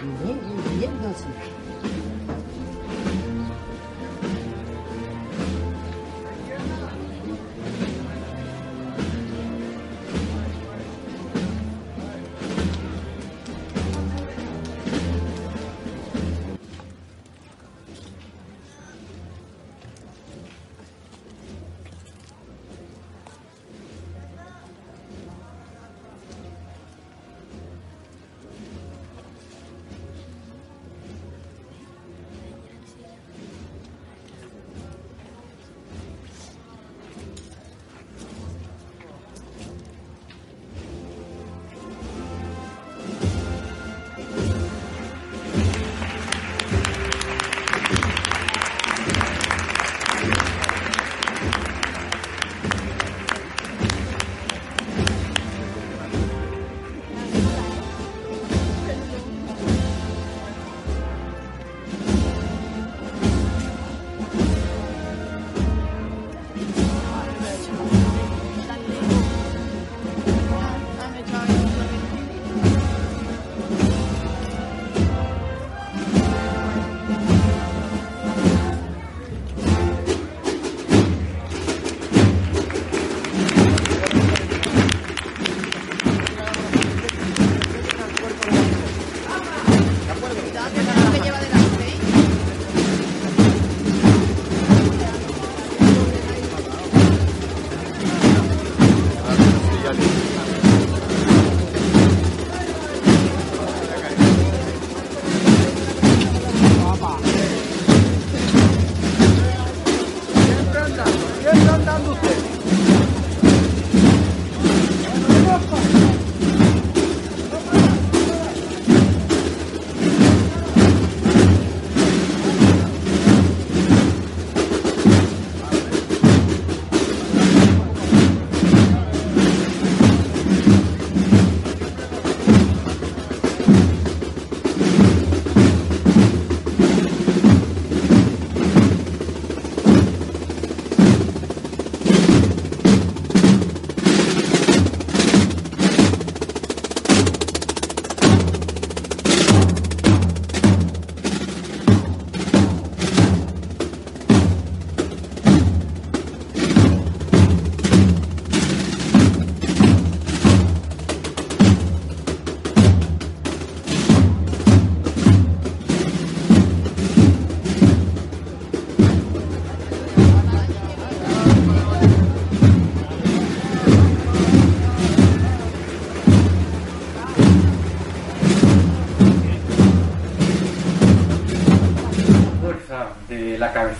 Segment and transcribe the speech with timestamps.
[0.00, 0.32] Anda,
[0.78, 2.07] bien, bien,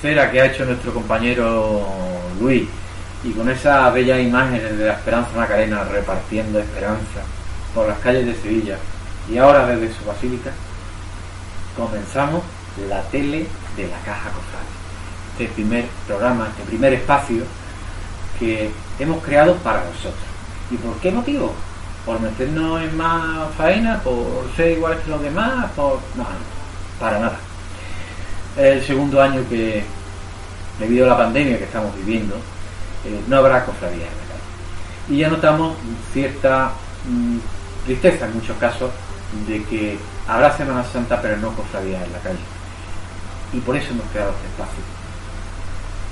[0.01, 1.87] que ha hecho nuestro compañero
[2.41, 2.69] Luis
[3.25, 7.21] y con esas bellas imágenes de la Esperanza Macarena repartiendo esperanza
[7.75, 8.79] por las calles de Sevilla
[9.29, 10.51] y ahora desde su basílica,
[11.77, 12.43] comenzamos
[12.89, 13.47] la tele
[13.77, 14.65] de la Caja Cofrade.
[15.33, 17.43] Este primer programa, este primer espacio
[18.39, 20.15] que hemos creado para vosotros.
[20.71, 21.53] ¿Y por qué motivo?
[22.07, 24.01] ¿Por meternos en más faena?
[24.01, 25.71] ¿Por ser iguales que los demás?
[25.73, 25.95] ¿Por...
[26.15, 26.25] No,
[26.99, 27.39] para nada.
[28.59, 29.85] El segundo año que,
[30.81, 32.35] debido a la pandemia que estamos viviendo,
[33.05, 35.09] eh, no habrá cofradía en la calle.
[35.09, 35.77] Y ya notamos
[36.13, 36.73] cierta
[37.09, 37.39] mm,
[37.87, 38.91] tristeza en muchos casos
[39.47, 39.97] de que
[40.27, 42.39] habrá Semana Santa pero no cofradía en la calle.
[43.53, 44.83] Y por eso hemos creado este espacio.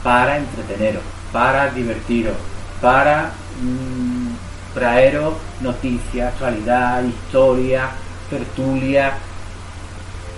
[0.04, 1.02] Para entreteneros,
[1.32, 2.36] para divertiros,
[2.80, 7.88] para mm, traeros noticias, actualidad, historia,
[8.30, 9.14] tertulia,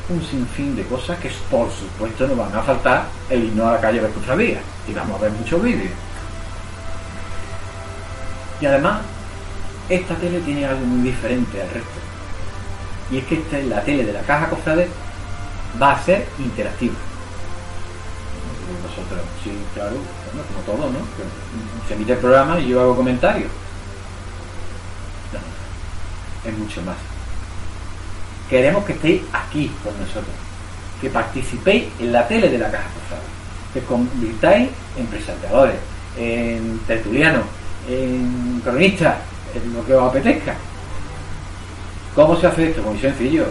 [0.08, 3.80] un sinfín de cosas que por supuesto no van a faltar el himno a la
[3.80, 4.60] calle de cofradía.
[4.86, 5.92] Y vamos a ver muchos vídeos.
[8.60, 9.00] Y además,
[9.88, 12.00] esta tele tiene algo muy diferente al resto.
[13.10, 14.88] Y es que esta, la tele de la caja cofrade
[15.80, 16.94] va a ser interactiva.
[18.82, 19.96] Nosotros, sí, claro,
[20.32, 20.98] como todo, ¿no?
[21.86, 23.50] Se emite el programa y yo hago comentarios.
[25.32, 26.96] No, es mucho más.
[28.48, 30.34] Queremos que estéis aquí con nosotros,
[31.00, 33.22] que participéis en la tele de la caja cofrade,
[33.74, 35.76] que convirtáis en presentadores,
[36.16, 37.44] en tertulianos,
[37.88, 39.16] en cronistas,
[39.54, 40.54] en lo que os apetezca.
[42.14, 42.82] ¿Cómo se hace esto?
[42.82, 43.44] Muy sencillo,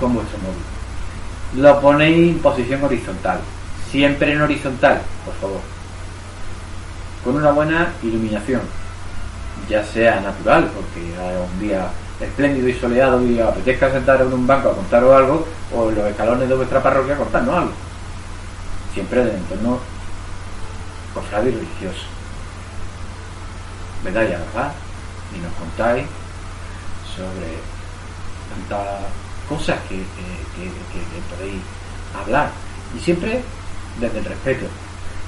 [0.00, 1.62] con vuestro móvil.
[1.62, 3.40] Lo ponéis en posición horizontal,
[3.90, 5.60] siempre en horizontal, por favor.
[7.24, 8.62] Con una buena iluminación,
[9.68, 11.88] ya sea natural, porque hay un día
[12.22, 16.06] espléndido y soleado y apetezca sentaros en un banco a contaros algo, o en los
[16.06, 17.72] escalones de vuestra parroquia a contarnos algo.
[18.94, 19.78] Siempre del entorno
[21.14, 22.04] cofrado y religioso.
[24.04, 24.22] ¿Verdad?
[24.22, 24.72] Ya, ¿verdad?
[25.34, 26.06] Y nos contáis
[27.16, 27.58] sobre
[28.50, 29.04] tantas
[29.48, 31.62] cosas que, que, podéis
[32.18, 32.50] hablar.
[32.96, 33.42] Y siempre
[34.00, 34.66] desde el respeto.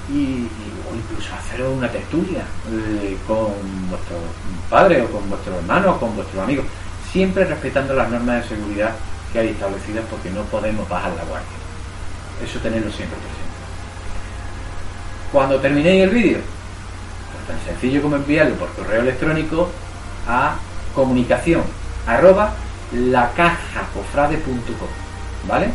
[0.09, 0.47] Y,
[0.93, 3.53] incluso haceros una tertulia eh, con
[3.89, 4.17] vuestro
[4.69, 6.65] padre o con vuestros hermanos o con vuestros amigos,
[7.11, 8.91] siempre respetando las normas de seguridad
[9.31, 11.47] que hay establecidas porque no podemos bajar la guardia.
[12.43, 13.45] Eso tenerlo siempre presente.
[15.31, 16.39] Cuando terminéis el vídeo,
[17.31, 19.69] pues tan sencillo como enviarlo por correo electrónico
[20.27, 20.55] a
[20.93, 21.63] comunicación
[22.07, 22.53] arroba
[22.93, 24.87] lacajacofrade.com
[25.47, 25.69] ¿vale?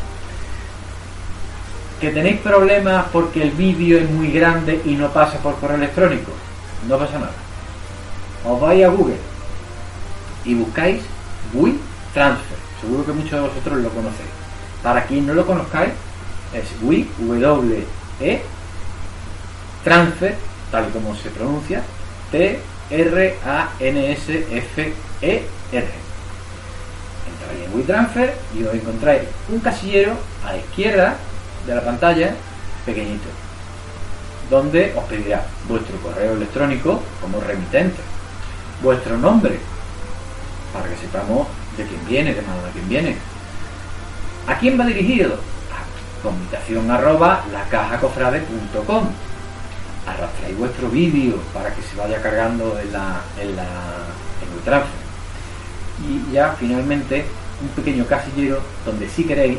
[2.00, 6.32] que tenéis problemas porque el vídeo es muy grande y no pasa por correo electrónico,
[6.88, 7.32] no pasa nada.
[8.42, 9.18] Os vais a Google
[10.46, 11.02] y buscáis
[11.54, 12.58] WeTransfer.
[12.80, 14.30] Seguro que muchos de vosotros lo conocéis.
[14.82, 15.92] Para quien no lo conozcáis,
[16.54, 17.84] es We, W,
[18.20, 18.42] E,
[19.84, 20.36] Transfer,
[20.70, 21.82] tal como se pronuncia,
[22.30, 25.88] T, R, A, N, S, F, E, R.
[27.30, 30.14] Entráis en WeTransfer y os encontráis un casillero
[30.44, 31.16] a la izquierda
[31.66, 32.34] de la pantalla,
[32.86, 33.28] pequeñito,
[34.48, 38.00] donde os pedirá vuestro correo electrónico como remitente,
[38.82, 39.58] vuestro nombre,
[40.72, 43.16] para que sepamos de quién viene, de mano de quién viene.
[44.46, 45.34] ¿A quién va dirigido?
[45.70, 49.08] A comunicación arroba lacajacofrade.com.
[50.06, 55.00] Arrastráis vuestro vídeo para que se vaya cargando en la, en el transfer.
[56.08, 57.26] Y ya finalmente
[57.60, 59.58] un pequeño casillero donde si queréis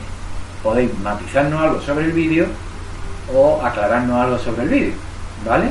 [0.63, 2.47] podéis matizarnos algo sobre el vídeo
[3.33, 4.93] o aclararnos algo sobre el vídeo,
[5.45, 5.69] ¿vale?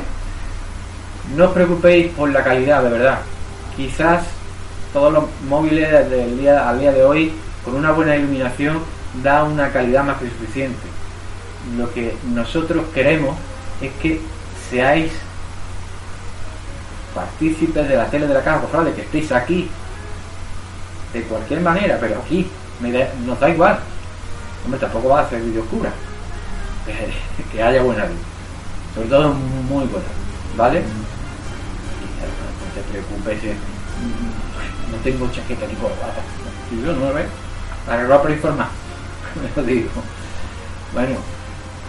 [1.35, 3.19] No os preocupéis por la calidad, de verdad.
[3.75, 4.23] Quizás
[4.93, 7.33] todos los móviles del día al día de hoy
[7.63, 8.79] con una buena iluminación
[9.23, 10.79] da una calidad más que suficiente.
[11.77, 13.37] Lo que nosotros queremos
[13.81, 14.21] es que
[14.69, 15.11] seáis
[17.13, 19.69] partícipes de la tele de la Caja Cofrade, que estéis aquí
[21.13, 22.47] de cualquier manera, pero aquí
[22.79, 23.79] me da, nos da igual.
[24.63, 25.91] Hombre, tampoco va a hacer vídeo oscura.
[26.85, 28.17] Que, que haya buena luz.
[28.95, 30.07] Sobre todo muy buena.
[30.57, 30.81] ¿Vale?
[30.81, 33.55] No te preocupes.
[34.61, 36.21] Eh, No tengo chaqueta ni corbata.
[36.85, 37.25] Yo no ves.
[37.87, 38.67] Arreglar por informar.
[39.35, 39.89] Me lo digo.
[40.93, 41.15] Bueno,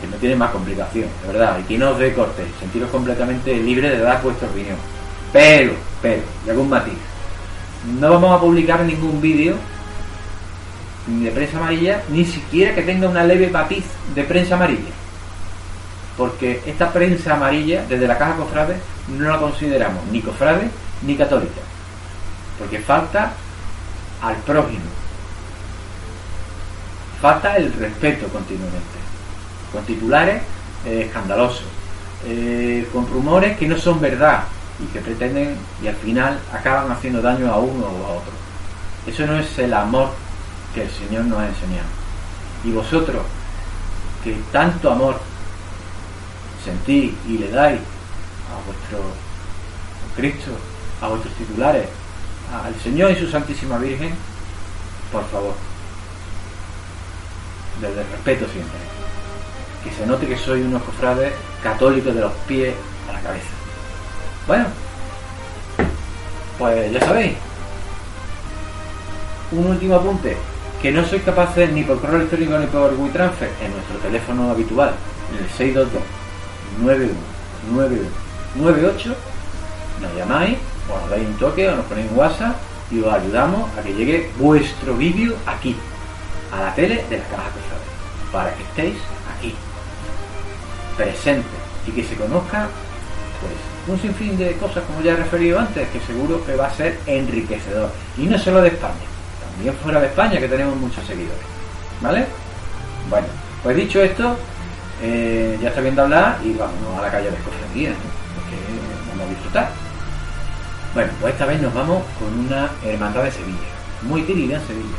[0.00, 1.58] que no tiene más complicación, de verdad.
[1.60, 2.44] Y que no os dé corte.
[2.58, 4.76] Sentiros completamente libre de dar vuestra opinión.
[5.32, 6.94] Pero, pero, y algún matiz.
[7.98, 9.56] No vamos a publicar ningún vídeo
[11.06, 14.90] de prensa amarilla, ni siquiera que tenga una leve matiz de prensa amarilla.
[16.16, 18.76] Porque esta prensa amarilla, desde la caja cofrade,
[19.08, 20.68] no la consideramos ni cofrade
[21.04, 21.60] ni católica.
[22.62, 23.32] Porque falta
[24.22, 24.84] al prójimo.
[27.20, 28.78] Falta el respeto continuamente.
[29.72, 30.42] Con titulares
[30.86, 31.64] eh, escandalosos,
[32.24, 34.44] eh, con rumores que no son verdad
[34.78, 38.32] y que pretenden y al final acaban haciendo daño a uno o a otro.
[39.08, 40.10] Eso no es el amor
[40.72, 41.88] que el Señor nos ha enseñado.
[42.62, 43.22] Y vosotros,
[44.22, 45.20] que tanto amor
[46.64, 49.02] sentís y le dais a vuestro
[50.14, 50.52] Cristo,
[51.00, 51.88] a vuestros titulares,
[52.52, 54.12] al Señor y su Santísima Virgen,
[55.10, 55.54] por favor,
[57.80, 58.78] desde el respeto siempre,
[59.82, 61.32] que se note que soy unos cofrades
[61.62, 62.74] católicos de los pies
[63.08, 63.48] a la cabeza.
[64.46, 64.66] Bueno,
[66.58, 67.34] pues ya sabéis,
[69.52, 70.36] un último apunte,
[70.80, 74.92] que no sois capaces ni por correo electrónico ni por WeTransfer en nuestro teléfono habitual,
[75.32, 76.02] en el 622
[76.82, 77.14] 91
[77.72, 78.08] 91
[78.56, 79.14] 98,
[80.00, 82.56] nos llamáis, o nos dais un toque o nos ponéis un WhatsApp
[82.90, 85.76] y os ayudamos a que llegue vuestro vídeo aquí,
[86.52, 87.88] a la tele de la caja cofrade,
[88.30, 88.98] para que estéis
[89.36, 89.54] aquí,
[90.96, 92.68] presentes y que se conozca
[93.40, 93.52] pues
[93.88, 96.98] un sinfín de cosas como ya he referido antes, que seguro que va a ser
[97.06, 97.90] enriquecedor.
[98.16, 98.94] Y no solo de España,
[99.40, 101.42] también fuera de España que tenemos muchos seguidores.
[102.00, 102.26] ¿Vale?
[103.10, 103.26] Bueno,
[103.62, 104.36] pues dicho esto,
[105.02, 107.90] eh, ya está viendo hablar y vamos a la calle de cofradía,
[110.94, 113.58] Bueno, pues esta vez nos vamos con una hermandad de Sevilla,
[114.02, 114.98] muy querida en Sevilla,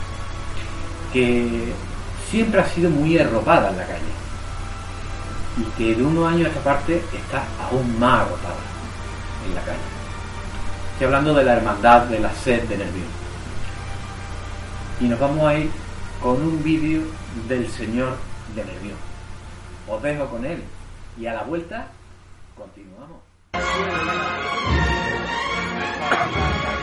[1.11, 1.73] que
[2.31, 4.01] siempre ha sido muy arropada en la calle
[5.55, 8.55] y que de unos años a esta parte está aún más arropada
[9.47, 9.77] en la calle.
[10.93, 13.07] Estoy hablando de la hermandad de la sed de Nervión.
[14.99, 15.69] Y nos vamos a ir
[16.21, 17.03] con un vídeo
[17.47, 18.17] del señor
[18.55, 18.97] de Nervión.
[19.87, 20.63] Os dejo con él
[21.19, 21.87] y a la vuelta
[22.57, 23.19] continuamos.
[26.11, 26.82] あ!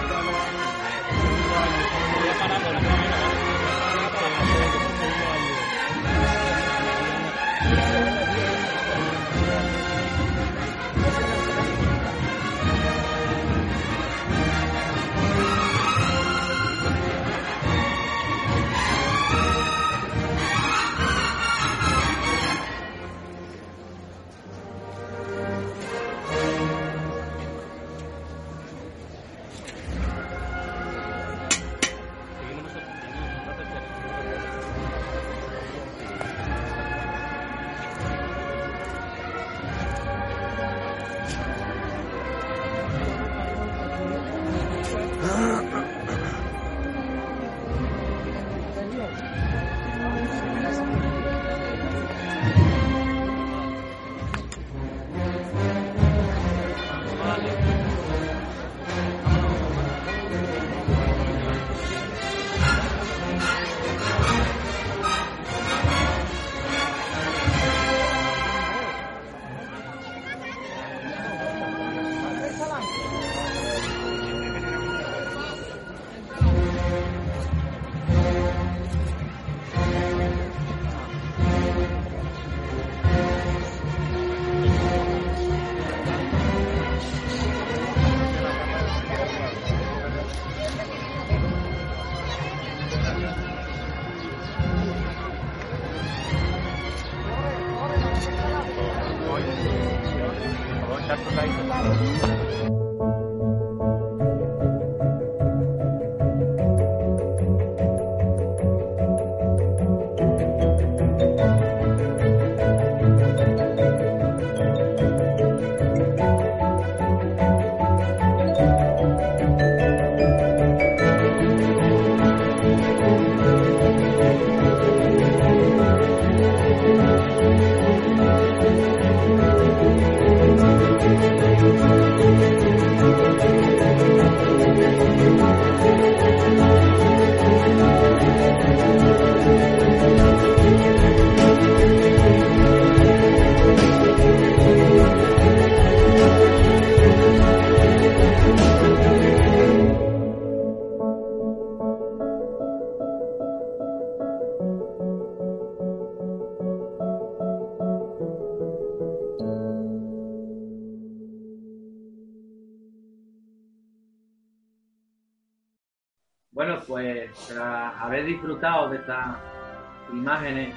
[170.30, 170.68] Imágenes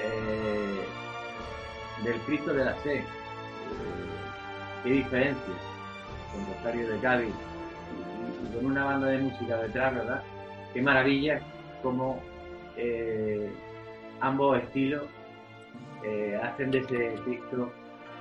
[0.00, 0.84] eh,
[2.04, 3.04] del Cristo de la Sed, eh,
[4.84, 5.54] qué diferencia
[6.32, 10.22] con Rosario de Cádiz y, con una banda de música detrás, ¿verdad?
[10.72, 11.40] Qué maravilla
[11.82, 12.22] como
[12.76, 13.50] eh,
[14.20, 15.02] ambos estilos
[16.04, 17.72] eh, hacen de ese Cristo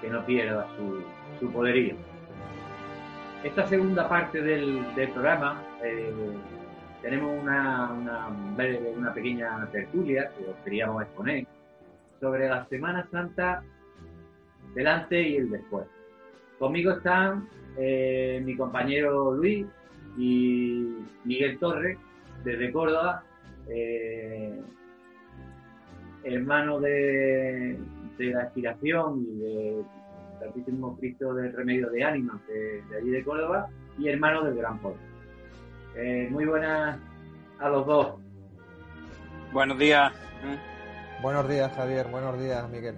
[0.01, 1.03] que no pierda su,
[1.39, 1.93] su poderío.
[3.43, 4.83] Esta segunda parte del,
[5.13, 5.62] programa
[7.04, 11.46] tenemos una, una, pequeña tertulia que os queríamos exponer
[12.22, 13.62] sobre la Semana Santa
[14.74, 15.86] delante y el después.
[16.58, 19.68] Conmigo están eh, mi compañero Luis
[20.18, 21.98] y Miguel Torres
[22.46, 23.24] desde Córdoba,
[23.68, 24.62] eh,
[26.24, 27.78] hermano de,
[28.18, 29.84] de la aspiración y de
[30.39, 35.12] Santísimo Cristo del Remedio de Ánimas de, allí de Córdoba y hermano del Gran Pueblo.
[35.95, 36.99] Eh, muy buenas
[37.60, 38.15] a los dos.
[39.51, 40.12] Buenos días.
[41.21, 42.08] Buenos días, Javier.
[42.08, 42.95] Buenos días, Miguel.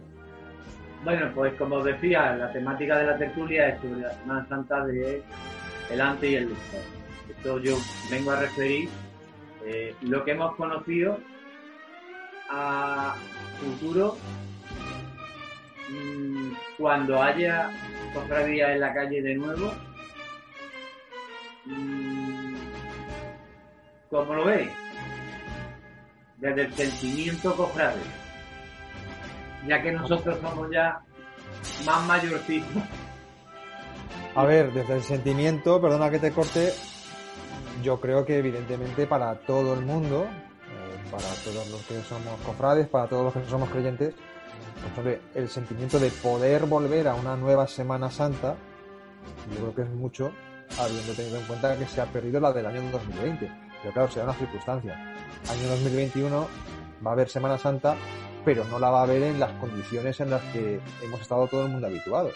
[1.03, 4.85] Bueno, pues como os decía, la temática de la tertulia es sobre la Semana Santa
[4.85, 5.23] de
[5.91, 6.83] el antes y el después.
[7.29, 7.77] Esto yo
[8.09, 8.89] vengo a referir
[9.65, 11.19] eh, lo que hemos conocido
[12.49, 13.15] a
[13.59, 14.17] futuro
[15.89, 17.69] Mm, cuando haya
[18.13, 19.71] cofradía en la calle de nuevo,
[21.65, 22.34] mm,
[24.09, 24.69] como lo veis,
[26.37, 28.01] desde el sentimiento cofrade,
[29.67, 31.01] ya que nosotros somos ya
[31.85, 32.83] más mayorcitos.
[34.35, 36.73] A ver, desde el sentimiento, perdona que te corte,
[37.81, 42.87] yo creo que evidentemente para todo el mundo, eh, para todos los que somos cofrades,
[42.87, 44.13] para todos los que somos creyentes,
[45.33, 48.55] el sentimiento de poder volver a una nueva Semana Santa,
[49.51, 50.31] yo creo que es mucho,
[50.79, 53.64] habiendo tenido en cuenta que se ha perdido la del año 2020.
[53.85, 54.95] Pero claro, será una circunstancia.
[55.47, 56.47] Año 2021
[57.05, 57.95] va a haber Semana Santa,
[58.43, 61.67] pero no la va a haber en las condiciones en las que hemos estado todo
[61.67, 62.31] el mundo habituado.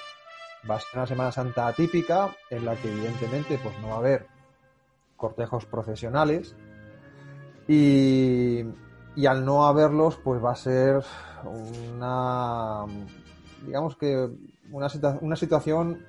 [0.69, 3.97] Va a ser una Semana Santa atípica, en la que evidentemente pues no va a
[3.97, 4.27] haber
[5.17, 6.55] cortejos procesionales
[7.67, 8.63] y,
[9.27, 11.03] al no haberlos pues va a ser
[11.43, 12.85] una,
[13.65, 14.29] digamos que
[14.71, 14.87] una,
[15.21, 16.05] una situación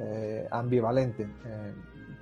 [0.00, 1.22] eh, ambivalente.
[1.22, 1.74] Eh,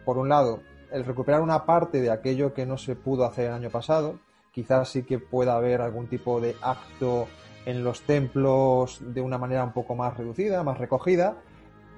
[0.04, 0.60] por un lado,
[0.92, 4.18] el recuperar una parte de aquello que no se pudo hacer el año pasado,
[4.52, 7.28] quizás sí que pueda haber algún tipo de acto
[7.64, 11.36] en los templos de una manera un poco más reducida, más recogida,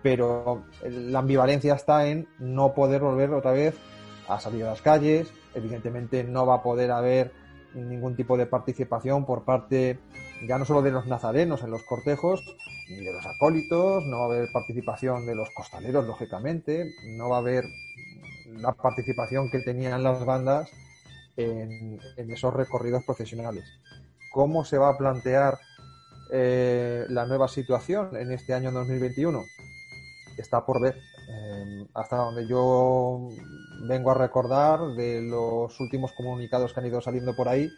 [0.03, 3.75] pero la ambivalencia está en no poder volver otra vez
[4.29, 7.33] a salir a las calles, evidentemente no va a poder haber
[7.75, 9.99] ningún tipo de participación por parte
[10.47, 12.57] ya no solo de los nazarenos en los cortejos,
[12.89, 17.37] ni de los acólitos, no va a haber participación de los costaleros, lógicamente, no va
[17.37, 17.65] a haber
[18.61, 20.71] la participación que tenían las bandas
[21.37, 23.65] en, esos recorridos profesionales.
[24.33, 25.59] ¿Cómo se va a plantear
[26.31, 29.43] eh, la nueva situación en este año 2021?
[30.39, 30.97] Está por ver.
[31.29, 33.31] Eh, hasta donde yo
[33.89, 37.71] vengo a recordar de los últimos comunicados que han ido saliendo por ahí,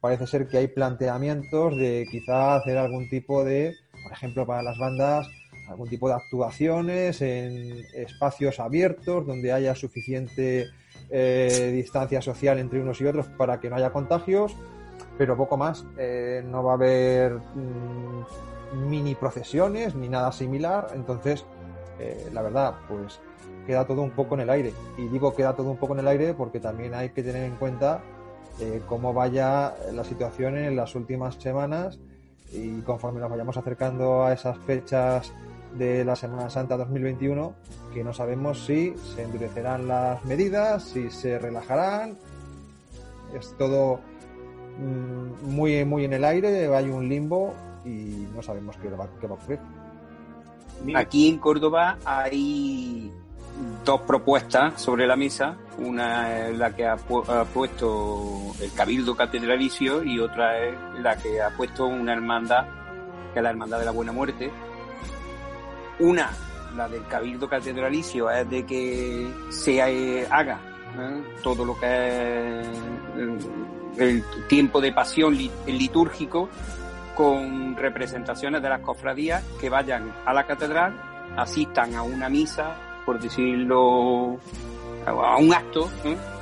[0.00, 4.78] parece ser que hay planteamientos de quizá hacer algún tipo de, por ejemplo, para las
[4.78, 5.28] bandas,
[5.68, 10.68] algún tipo de actuaciones en espacios abiertos donde haya suficiente
[11.10, 14.56] eh, distancia social entre unos y otros para que no haya contagios,
[15.18, 15.84] pero poco más.
[15.98, 21.44] Eh, no va a haber mm, mini procesiones ni nada similar, entonces,
[21.98, 23.20] eh, la verdad, pues
[23.66, 24.72] queda todo un poco en el aire.
[24.96, 27.56] Y digo queda todo un poco en el aire porque también hay que tener en
[27.56, 28.02] cuenta
[28.60, 31.98] eh, cómo vaya la situación en las últimas semanas
[32.52, 35.32] y conforme nos vayamos acercando a esas fechas
[35.78, 37.54] de la Semana Santa 2021,
[37.92, 42.16] que no sabemos si se endurecerán las medidas, si se relajarán.
[43.38, 44.00] Es todo
[44.78, 49.26] mm, muy, muy en el aire, hay un limbo y no sabemos qué va, qué
[49.26, 49.60] va a ocurrir.
[50.94, 53.10] Aquí en Córdoba hay
[53.84, 55.56] dos propuestas sobre la mesa.
[55.78, 61.50] Una es la que ha, puesto el Cabildo Catedralicio y otra es la que ha
[61.50, 62.66] puesto una hermandad,
[63.32, 64.50] que es la Hermandad de la Buena Muerte.
[65.98, 66.30] Una,
[66.76, 70.60] la del Cabildo Catedralicio, es de que se haga
[70.98, 71.22] ¿eh?
[71.42, 72.68] todo lo que es
[73.98, 76.48] el tiempo de pasión litúrgico
[77.14, 80.94] con representaciones de las cofradías que vayan a la catedral,
[81.36, 84.38] asistan a una misa por decirlo,
[85.06, 85.88] a un acto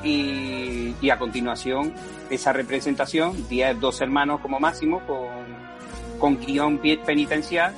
[0.03, 1.93] y, y, a continuación
[2.31, 5.29] esa representación, 10, dos hermanos como máximo, con,
[6.19, 7.75] con guion penitencial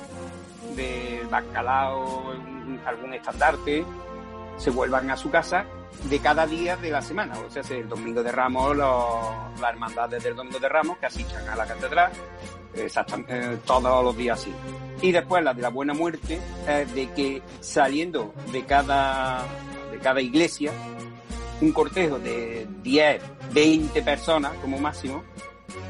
[0.77, 2.31] de bacalao,
[2.85, 3.83] algún estandarte,
[4.57, 5.65] se vuelvan a su casa
[6.03, 10.35] de cada día de la semana, o sea, el domingo de Ramos, las hermandades del
[10.35, 12.11] domingo de Ramos que asistan a la catedral,
[12.75, 14.53] exactamente eh, todos los días así.
[15.01, 19.43] Y después la de la buena muerte, es de que saliendo de cada,
[19.91, 20.71] de cada iglesia,
[21.61, 23.21] un cortejo de 10,
[23.53, 25.23] 20 personas como máximo,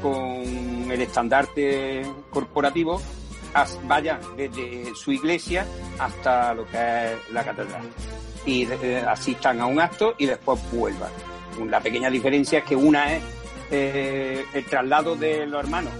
[0.02, 3.00] con el estandarte corporativo
[3.84, 5.66] vayan desde su iglesia
[5.98, 7.82] hasta lo que es la catedral
[8.44, 11.10] y eh, asistan a un acto y después vuelvan.
[11.66, 13.22] La pequeña diferencia es que una es
[13.70, 15.92] eh, el traslado de los hermanos,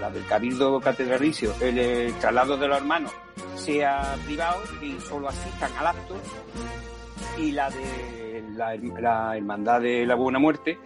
[0.00, 3.12] la del Cabildo Catedralicio, el, traslado de los hermanos
[3.56, 6.16] sea privado y solo asistan al acto
[7.38, 10.78] y la de la, Hermandad de la Buena Muerte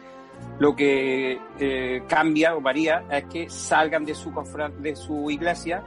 [0.59, 4.33] lo que eh, cambia o varía es que salgan de su,
[4.81, 5.83] de su iglesia,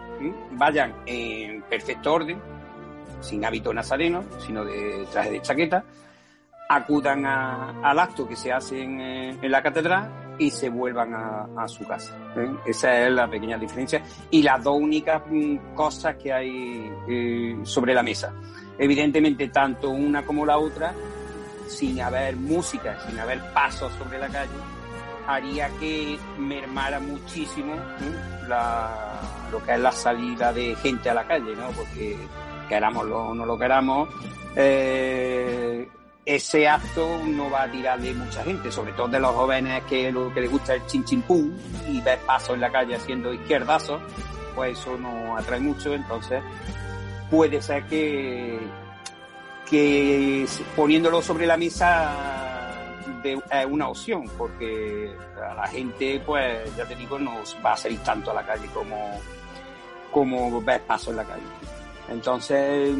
[0.51, 2.39] vayan en perfecto orden,
[3.19, 5.83] sin hábito nazareno, sino de traje de chaqueta,
[6.69, 12.15] acudan al acto que se hace en, la catedral y se vuelvan a, su casa.
[12.37, 12.49] ¿eh?
[12.65, 17.93] Esa es la pequeña diferencia y las dos únicas mm, cosas que hay eh, sobre
[17.93, 18.33] la mesa.
[18.77, 20.93] Evidentemente, tanto una como la otra,
[21.71, 24.49] sin haber música, sin haber pasos sobre la calle,
[25.27, 28.47] haría que mermara muchísimo ¿eh?
[29.51, 31.69] lo que es la salida de gente a la calle, ¿no?
[31.69, 32.17] Porque
[32.67, 34.09] querámoslo o no lo queramos,
[34.55, 35.87] eh,
[36.25, 40.33] ese acto no va a tirarle mucha gente, sobre todo de los jóvenes que lo
[40.33, 41.51] que les gusta el chin chin pum
[41.89, 44.01] y ver pasos en la calle haciendo izquierdazos,
[44.55, 46.43] pues eso no atrae mucho, entonces
[47.29, 48.59] puede ser que,
[49.71, 52.13] que poniéndolo sobre la mesa
[53.23, 57.99] es una opción, porque a la gente, pues ya te digo, no va a salir
[57.99, 59.17] tanto a la calle como,
[60.11, 61.43] como ver pasos en la calle.
[62.09, 62.93] Entonces,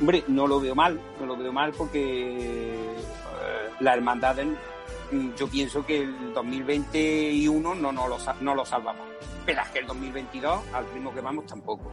[0.00, 4.36] hombre, no lo veo mal, no lo veo mal porque eh, la hermandad,
[5.12, 9.06] mm, yo pienso que el 2021 no, no, lo, no lo salvamos.
[9.46, 11.92] Pero es que el 2022, al ritmo que vamos, tampoco.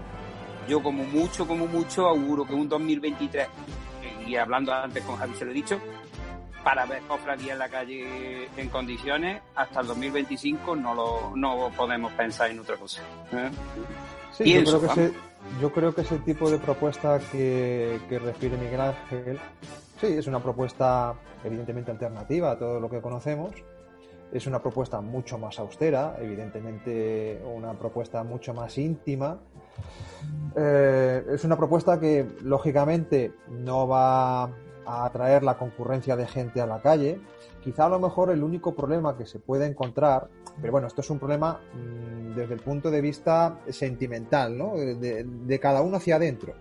[0.67, 3.47] Yo como mucho, como mucho, auguro que un 2023,
[4.27, 5.79] y hablando antes con Javi se lo he dicho,
[6.63, 12.11] para ver cofradía en la calle en condiciones, hasta el 2025 no lo no podemos
[12.13, 13.01] pensar en otra cosa.
[13.31, 13.49] ¿eh?
[14.33, 15.11] Sí, yo creo que
[15.61, 19.39] yo creo que ese tipo de propuesta que, refiere Miguel Ángel,
[19.99, 21.13] sí, es una propuesta
[21.43, 23.53] evidentemente alternativa a todo lo que conocemos.
[24.31, 29.39] Es una propuesta mucho más austera, evidentemente una propuesta mucho más íntima.
[30.55, 36.65] Eh, es una propuesta que lógicamente no va a atraer la concurrencia de gente a
[36.65, 37.19] la calle.
[37.63, 40.29] Quizá a lo mejor el único problema que se puede encontrar
[40.61, 44.75] pero bueno, esto es un problema mm, desde el punto de vista sentimental, ¿no?
[44.75, 46.53] De, cada uno hacia adentro.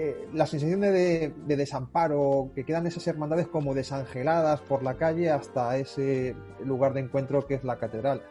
[0.00, 5.76] Eh, la sensación de, desamparo, que quedan esas hermandades como desangeladas por la calle hasta
[5.76, 8.22] ese lugar de encuentro que es la catedral.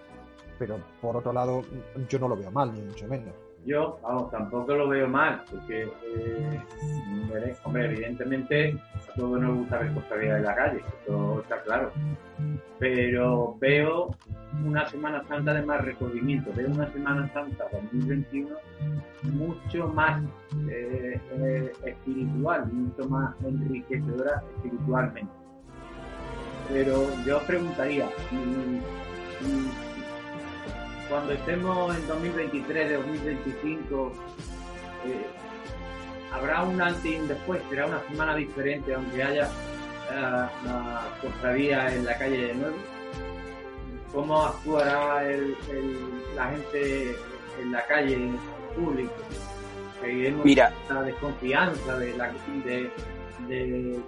[0.58, 1.64] Pero por otro lado,
[2.08, 3.47] yo no lo veo mal, ni mucho menos.
[3.68, 6.62] Yo, vamos, tampoco lo veo mal, porque, eh,
[7.66, 11.92] hombre, evidentemente a todos nos gusta ver cofradía de la calle, eso está claro.
[12.80, 14.16] Pero veo
[14.66, 18.56] una Semana Santa de más recogimiento, veo una Semana Santa 2021
[19.24, 20.24] mucho más
[20.70, 25.34] eh, eh, espiritual, mucho más enriquecedora espiritualmente.
[26.70, 28.08] Pero yo preguntaría,
[31.10, 34.13] cuando estemos en 2023, 2025,
[35.06, 35.26] eh,
[36.32, 39.50] habrá un antes y un después, será una semana diferente, aunque haya
[40.10, 42.78] uh, cofradía en la calle de nuevo.
[44.12, 45.24] ¿Cómo actuará
[46.36, 47.15] la gente
[47.62, 48.39] en la calle, en el
[48.76, 49.13] público?
[50.02, 50.74] Seguiremos Mira.
[50.89, 52.32] la desconfianza de la
[52.63, 52.91] de,
[53.48, 54.00] de,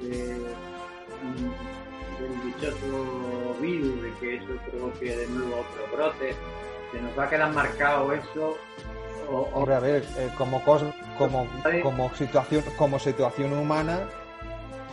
[2.20, 6.36] del dichoso virus, de que eso provoque de nuevo otro brote
[6.92, 8.58] se nos va a quedar marcado eso.
[9.32, 11.48] O, a ver, eh, como, como,
[11.84, 14.00] como, situación, como situación humana,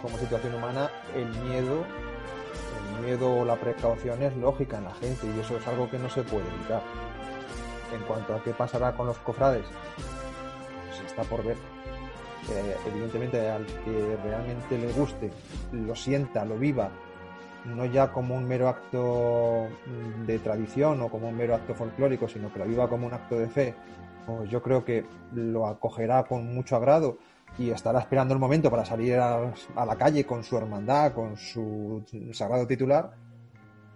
[0.02, 1.84] como situación humana, el miedo,
[2.98, 5.98] el miedo o la precaución es lógica en la gente y eso es algo que
[5.98, 6.82] no se puede evitar.
[7.94, 9.64] En cuanto a qué pasará con los cofrades,
[10.86, 11.56] pues está por ver.
[12.50, 15.32] Eh, evidentemente al que realmente le guste,
[15.72, 16.90] lo sienta, lo viva
[17.74, 22.28] no ya como un mero acto mm, de tradición o como un mero acto folclórico,
[22.28, 23.74] sino que lo viva como un acto de fe,
[24.26, 27.18] pues yo creo que lo acogerá con mucho agrado
[27.58, 32.04] y estará esperando el momento para salir a, la calle con su hermandad, con su
[32.32, 33.12] sagrado titular.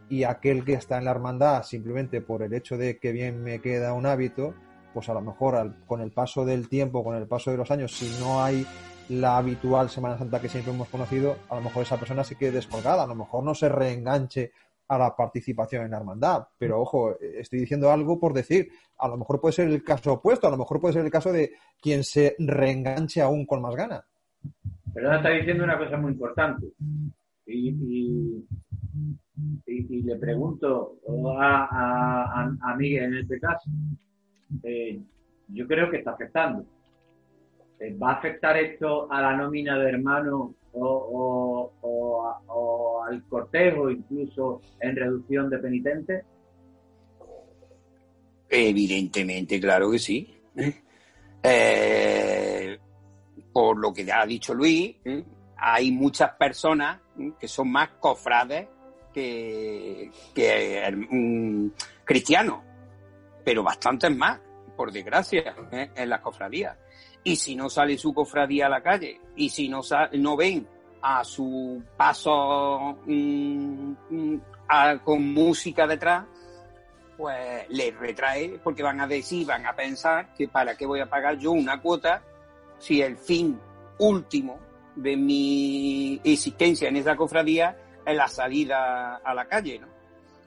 [0.09, 3.61] Y aquel que está en la hermandad simplemente por el hecho de que bien me
[3.61, 4.55] queda un hábito,
[4.93, 7.93] pues a lo mejor con el paso del tiempo, con el paso de los años,
[7.93, 8.67] si no hay
[9.11, 12.53] la habitual Semana Santa que siempre hemos conocido, a lo mejor esa persona se quede
[12.53, 14.53] descolgada, a lo mejor no se reenganche
[14.87, 16.47] a la participación en la hermandad.
[16.59, 18.69] Pero ojo, estoy diciendo algo por decir,
[18.99, 21.33] a lo mejor puede ser el caso opuesto, a lo mejor puede ser el caso
[21.33, 24.05] de quien se reenganche aún con más ganas.
[24.95, 26.67] Pero está diciendo una cosa muy importante,
[27.47, 28.45] y,
[29.67, 30.99] y, le pregunto
[31.39, 33.69] a, a, Miguel en este caso,
[34.63, 35.01] eh,
[35.49, 36.65] yo creo que está afectando.
[37.81, 41.73] Eh, ¿Va a afectar esto a la nómina de hermanos o,
[43.09, 46.25] al cortejo, incluso en reducción de penitentes?
[48.49, 50.33] Evidentemente, claro que sí.
[51.43, 52.79] Eh,
[53.51, 54.95] por lo que ya ha dicho Luis,
[55.57, 57.01] hay muchas personas
[57.39, 58.69] que son más cofrades
[59.15, 60.11] que,
[61.11, 61.69] mm,
[62.05, 62.61] cristianos,
[63.43, 64.39] pero bastantes más,
[64.77, 65.91] por desgracia, ¿eh?
[65.95, 66.77] en las cofradías.
[67.23, 69.81] Y si no sale su cofradía a la calle, y si no,
[70.13, 70.67] no ven
[71.03, 74.41] a su paso mm, mm,
[75.05, 76.25] con música detrás,
[77.17, 81.11] pues les retrae porque van a decir, van a pensar que para qué voy a
[81.11, 82.23] pagar yo una cuota
[82.79, 83.61] si el fin
[83.99, 84.59] último
[84.97, 89.89] de mi existencia en esa cofradía es la salida a la calle, ¿no?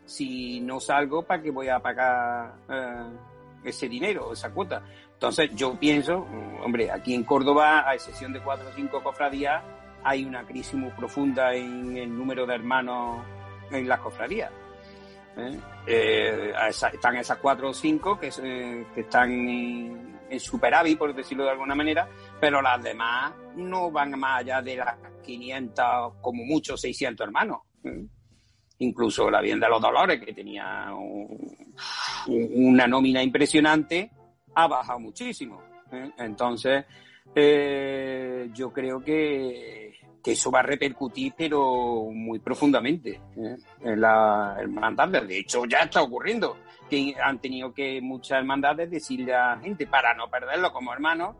[0.05, 3.03] Si no salgo, ¿para qué voy a pagar eh,
[3.63, 4.83] ese dinero, esa cuota?
[5.23, 9.63] Entonces yo pienso, mm, hombre, aquí en Córdoba, a excepción de cuatro o cinco cofradías,
[10.03, 13.23] hay una crisis muy profunda en el número de hermanos
[13.71, 14.51] en las cofradías.
[15.37, 15.57] ¿eh?
[15.87, 18.31] Eh, están esas cuatro o cinco que,
[18.93, 22.05] que están en, superávit, por decirlo de alguna manera,
[22.41, 27.59] pero las demás no van más allá de las 500, como mucho 600 hermanos.
[28.79, 30.89] Incluso la Bien de los Dolores, que tenía
[32.27, 34.11] una nómina impresionante,
[34.55, 35.61] ha bajado muchísimo.
[35.91, 36.11] ¿eh?
[36.17, 36.85] Entonces,
[37.35, 39.93] eh, yo creo que,
[40.25, 43.57] eso va a repercutir, pero muy profundamente ¿eh?
[43.81, 45.09] en la hermandad.
[45.09, 46.57] De hecho, ya está ocurriendo
[46.89, 51.35] que han tenido que muchas hermandades decirle a la gente, para no perderlo como hermanos,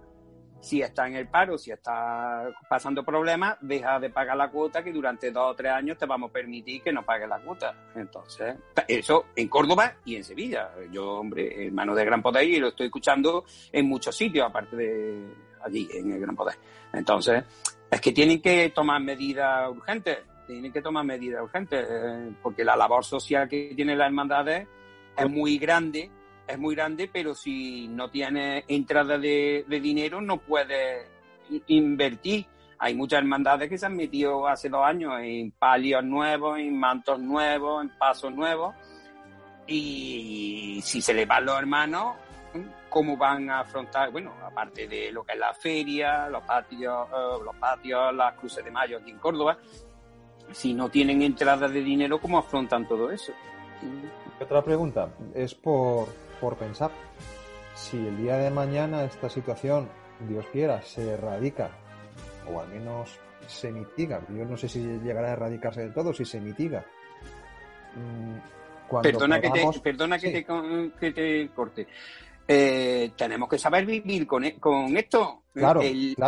[0.63, 4.93] si está en el paro, si está pasando problemas, deja de pagar la cuota que
[4.93, 7.75] durante dos o tres años te vamos a permitir que no pague la cuota.
[7.93, 8.55] Entonces,
[8.87, 10.71] eso en Córdoba y en Sevilla.
[10.89, 15.33] Yo, hombre, hermano de Gran Poder y lo estoy escuchando en muchos sitios, aparte de
[15.65, 16.55] allí, en el Gran Poder.
[16.93, 17.43] Entonces,
[17.91, 22.77] es que tienen que tomar medidas urgentes, tienen que tomar medidas urgentes, eh, porque la
[22.77, 24.65] labor social que tienen las hermandades
[25.17, 26.09] es muy grande
[26.47, 31.07] es muy grande, pero si no tienes entrada de, dinero no puedes
[31.67, 32.45] invertir.
[32.79, 37.19] Hay muchas hermandades que se han metido hace dos años en palios nuevos, en mantos
[37.19, 38.75] nuevos, en pasos nuevos.
[39.65, 42.17] Y si se les van los hermanos,
[42.89, 44.11] ¿cómo van a afrontar?
[44.11, 48.65] Bueno, aparte de lo que es la feria, los patios, eh, los patios, las cruces
[48.65, 49.57] de mayo aquí en Córdoba,
[50.51, 53.31] si no tienen entrada de dinero, ¿cómo afrontan todo eso?
[54.41, 56.09] Otra pregunta es por
[56.43, 56.91] por pensar.
[57.73, 59.87] Si el día de mañana esta situación,
[60.27, 61.71] Dios quiera, se erradica,
[62.51, 66.25] o al menos se mitiga, yo no sé si llegará a erradicarse del todo, si
[66.25, 66.85] se mitiga.
[67.95, 70.43] Mm, perdona que te, perdona que,
[71.13, 71.87] te, corte.
[72.45, 75.43] Eh, tenemos que saber vivir con, e, con esto.
[75.53, 75.81] Claro,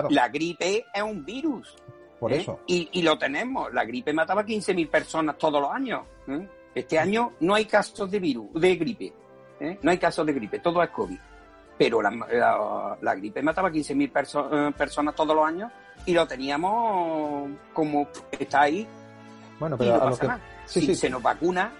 [0.09, 1.75] La gripe es un virus.
[2.21, 2.37] Por ¿eh?
[2.37, 2.61] eso.
[2.67, 3.73] Y, y, lo tenemos.
[3.73, 6.03] La gripe mataba 15.000 personas todos los años.
[6.29, 6.47] ¿eh?
[6.73, 9.24] Este año no hay casos de virus, de gripe.
[9.59, 9.79] ¿Eh?
[9.81, 11.17] No hay casos de gripe, todo es COVID.
[11.77, 15.71] Pero la, gripe mataba 15.000 eh, personas todos los años
[16.05, 18.87] y lo teníamos como está ahí.
[19.59, 20.27] Bueno, pero a lo que...
[20.65, 21.71] si se nos vacuna,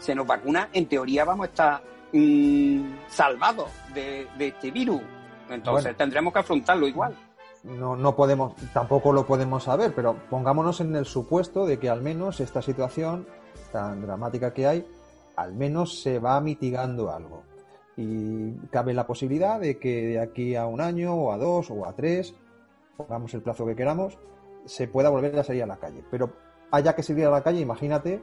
[0.00, 5.02] se nos vacuna, en teoría vamos a estar mm, salvados de, este virus.
[5.50, 7.14] Entonces tendremos que afrontarlo igual.
[7.62, 12.02] No, no podemos, tampoco lo podemos saber, pero pongámonos en el supuesto de que al
[12.02, 13.26] menos esta situación
[13.72, 14.86] tan dramática que hay
[15.38, 17.44] al menos se va mitigando algo.
[17.96, 21.86] Y cabe la posibilidad de que de aquí a un año o a dos o
[21.86, 22.34] a tres,
[22.96, 24.18] pongamos el plazo que queramos,
[24.64, 26.04] se pueda volver a salir a la calle.
[26.10, 26.32] Pero
[26.72, 28.20] haya que salir a la calle, imagínate,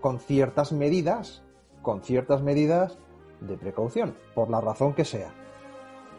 [0.00, 1.44] con ciertas medidas,
[1.82, 2.98] con ciertas medidas
[3.40, 5.32] de precaución, por la razón que sea.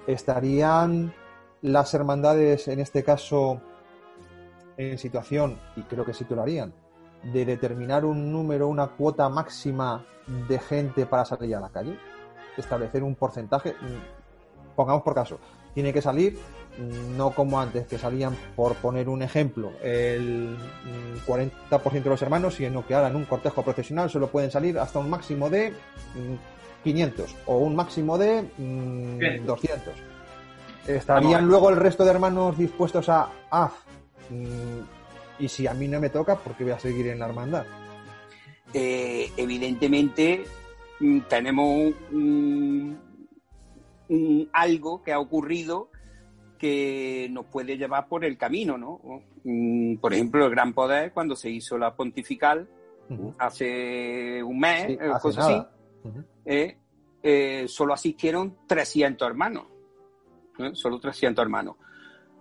[0.07, 1.13] ¿Estarían
[1.61, 3.59] las hermandades, en este caso,
[4.77, 6.73] en situación, y creo que sí lo harían,
[7.23, 10.05] de determinar un número, una cuota máxima
[10.47, 11.97] de gente para salir a la calle,
[12.57, 15.39] establecer un porcentaje, mm, pongamos por caso,
[15.73, 16.37] tiene que salir
[16.77, 20.57] mm, no como antes, que salían, por poner un ejemplo, el
[21.25, 21.51] 40%
[22.01, 24.99] mm, de los hermanos, sino que ahora en un cortejo profesional solo pueden salir hasta
[24.99, 25.73] un máximo de
[26.83, 28.43] 500 o un máximo de
[29.45, 29.93] 200.
[30.87, 33.71] ¿Estarían luego el resto de hermanos dispuestos a, ah,
[35.39, 37.65] y si a mí no me toca, ¿por qué voy a seguir en la hermandad?
[38.73, 40.43] Eh, evidentemente
[40.99, 41.93] mm, tenemos
[44.53, 45.89] algo que ha ocurrido
[46.57, 48.99] que nos puede llevar por el camino, ¿no?
[49.43, 52.67] Mm, por ejemplo, el Gran Poder, cuando se hizo la pontifical,
[53.37, 55.71] hace un mes, Sí, eh, hace cosas nada.
[56.03, 56.77] así, eh,
[57.23, 59.65] eh, solo asistieron 300 hermanos.
[60.73, 61.75] Solo 300 hermanos.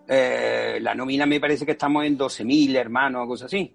[0.08, 3.74] Eh, la nómina me parece que estamos en 12.000 hermanos cosas así.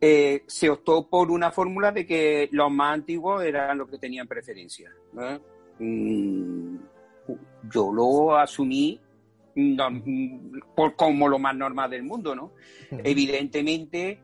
[0.00, 4.26] Eh, se optó por una fórmula de que los más antiguos eran los que tenían
[4.26, 4.90] preferencia.
[5.78, 6.76] Mm,
[7.72, 8.98] yo lo asumí
[9.54, 12.52] no- mm, por, como lo más normal del mundo, ¿no?
[12.90, 14.18] Evidentemente,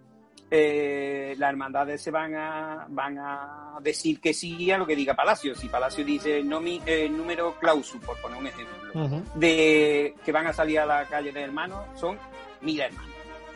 [0.51, 5.15] eh, las hermandades se van a, van a decir que sí a lo que diga
[5.15, 5.55] Palacio.
[5.55, 10.47] Si Palacio dice no mi, eh, número clausu, por poner un ejemplo, de que van
[10.47, 12.19] a salir a la calle de hermanos, son
[12.61, 13.11] mil hermanos,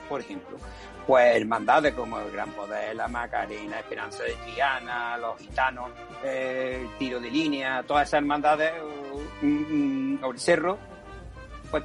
[0.08, 0.58] por ejemplo.
[1.06, 5.90] Pues hermandades como el Gran Poder, la Macarena, Esperanza de Triana, los gitanos,
[6.22, 10.78] eh, el Tiro de Línea, todas esas hermandades, o, mm, mm, o el Cerro,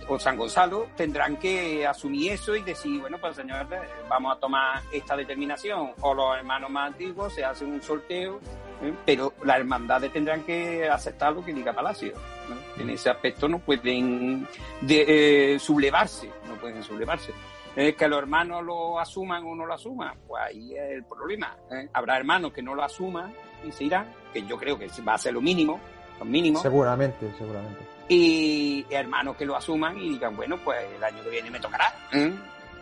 [0.08, 3.68] o San Gonzalo, tendrán que asumir eso y decir, bueno, pues señores,
[4.10, 5.92] vamos a tomar esta determinación.
[6.02, 8.40] O los hermanos más antiguos se hacen un sorteo,
[8.82, 8.94] ¿eh?
[9.06, 12.14] pero las hermandades tendrán que aceptar lo que diga Palacio.
[12.50, 12.82] ¿no?
[12.82, 14.48] En ese aspecto no pueden
[14.82, 17.32] de- eh, sublevarse, no pueden sublevarse.
[17.78, 21.58] Eh, que los hermanos lo asuman o no lo asuman, pues ahí es el problema.
[21.72, 21.90] ¿eh?
[21.94, 23.34] Habrá hermanos que no lo asuman
[23.68, 25.80] y se irán, que yo creo que va a ser lo mínimo,
[26.20, 27.80] lo mínimo Seguramente, seguramente.
[28.10, 31.94] y hermanos que lo asuman y digan, bueno, pues el año que viene me tocará,
[32.14, 32.32] ¿eh?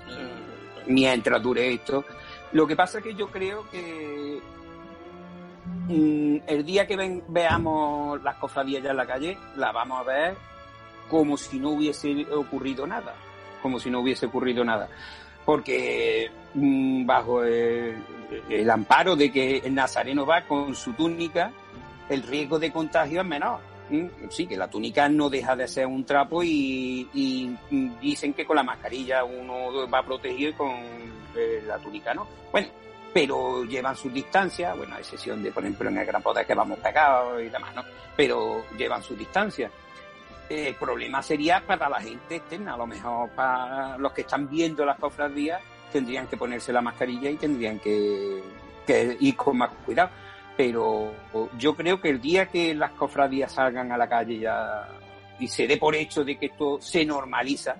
[0.09, 2.03] Eh, mientras dure esto.
[2.51, 4.39] Lo que pasa es que yo creo que
[5.87, 10.03] mm, el día que ven- veamos las cofradías ya en la calle, la vamos a
[10.03, 10.35] ver
[11.09, 13.13] como si no hubiese ocurrido nada,
[13.61, 14.87] como si no hubiese ocurrido nada.
[15.45, 17.97] Porque mm, bajo el,
[18.49, 21.51] el amparo de que el nazareno va con su túnica,
[22.09, 23.59] el riesgo de contagio es menor.
[23.89, 27.07] Mm, Sí, que la túnica no deja de ser un trapo y,
[28.01, 30.71] dicen que con la mascarilla uno va protegido y con
[31.35, 32.27] eh, la túnica no.
[32.51, 32.67] Bueno,
[33.13, 36.55] pero llevan sus distancias, bueno, a excepción de, por ejemplo, en el Gran Poder que
[36.55, 37.83] vamos pegados y demás, ¿no?
[38.15, 39.71] Pero llevan sus distancias.
[40.49, 44.85] El problema sería para la gente externa, a lo mejor para los que están viendo
[44.85, 48.41] las cofradías tendrían que ponerse la mascarilla y tendrían que,
[48.85, 50.09] que ir con más cuidado.
[50.55, 51.11] Pero
[51.57, 54.87] yo creo que el día que las cofradías salgan a la calle ya
[55.39, 57.75] y se dé por hecho de que esto se normaliza,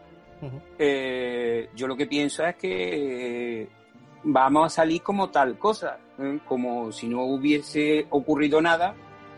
[0.77, 3.69] eh, yo lo que pienso es que eh,
[4.23, 6.39] vamos a salir como tal cosa, ¿eh?
[6.47, 8.95] como si no hubiese ocurrido nada,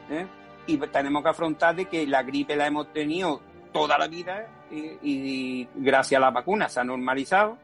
[0.09, 0.25] ¿eh?
[0.67, 4.97] y tenemos que afrontar de que la gripe la hemos tenido toda la vida ¿eh?
[5.01, 7.57] y gracias a la vacuna se ha normalizado,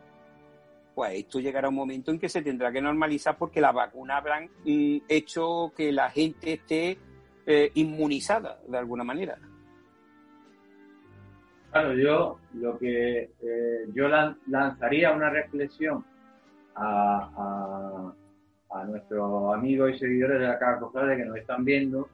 [0.93, 4.49] pues esto llegará un momento en que se tendrá que normalizar porque las vacunas habrán
[4.65, 6.97] mm, hecho que la gente esté
[7.45, 9.37] eh, inmunizada de alguna manera.
[11.71, 16.03] Claro, yo lo que eh, yo lan- lanzaría una reflexión
[16.75, 18.13] a,
[18.69, 22.09] a, a nuestros amigos y seguidores de la Caja Cofrade que nos están viendo,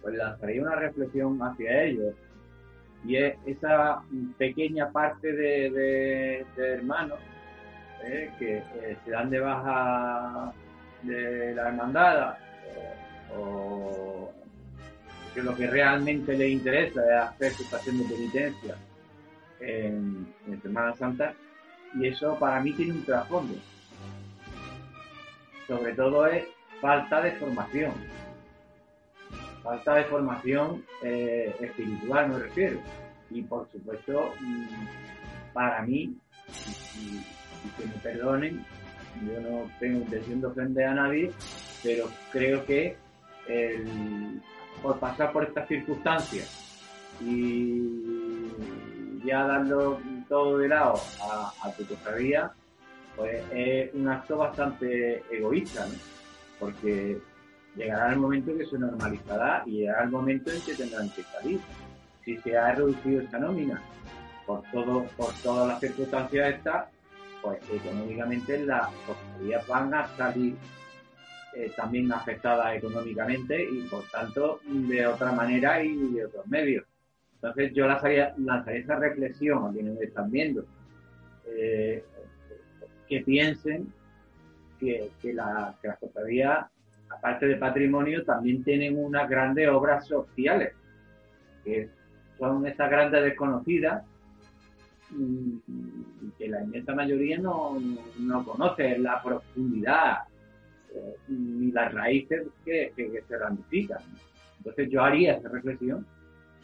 [0.00, 2.14] pues lanzaría una reflexión hacia ellos.
[3.04, 4.02] Y es esa
[4.38, 7.18] pequeña parte de, de- de hermanos
[8.04, 10.52] eh, que eh, se dan de baja
[11.02, 12.34] de la hermandad
[13.36, 14.32] o
[15.34, 18.76] que lo que realmente les interesa es hacer su estación de penitencia
[19.60, 21.34] en, en Semana Santa
[21.94, 23.54] y eso para mí tiene un trasfondo.
[25.66, 26.44] Sobre todo es
[26.80, 27.92] falta de formación.
[29.62, 32.80] Falta de formación eh, espiritual me refiero.
[33.30, 36.16] Y por supuesto, mm, para mí,
[37.64, 38.64] y, que me perdonen,
[39.26, 41.32] yo no tengo intención de ofender a nadie,
[41.82, 42.96] pero creo que
[43.48, 44.40] el-
[44.82, 46.48] por pasar por estas circunstancias
[47.20, 47.82] y
[49.24, 52.52] ya dando todo de lado a, a tu cofradía,
[53.16, 55.94] pues es un acto bastante egoísta, ¿no?
[56.58, 57.18] Porque
[57.76, 61.60] llegará el momento que se normalizará y llegará el momento en que tendrán que salir.
[62.24, 63.82] Si se ha reducido esta nómina
[64.46, 66.86] por todo, por todas las circunstancias estas,
[67.42, 70.54] pues económicamente las cofradías van a salir
[71.54, 76.84] eh, también afectadas económicamente y por tanto de otra manera y de otros medios.
[77.34, 80.64] Entonces yo lanzaría, lanzaría esa reflexión a quienes me están viendo,
[81.46, 82.04] eh,
[83.08, 83.92] que piensen
[84.78, 86.66] que, que, la, que las cofradías,
[87.08, 90.74] aparte de patrimonio, también tienen unas grandes obras sociales,
[91.64, 91.88] que
[92.38, 94.04] son estas grandes desconocidas
[95.10, 95.56] mm,
[96.40, 97.78] que la inmensa mayoría no,
[98.18, 100.20] no conoce la profundidad
[100.94, 103.98] eh, ni las raíces que, que- se ramifican.
[104.56, 106.06] Entonces yo haría esa reflexión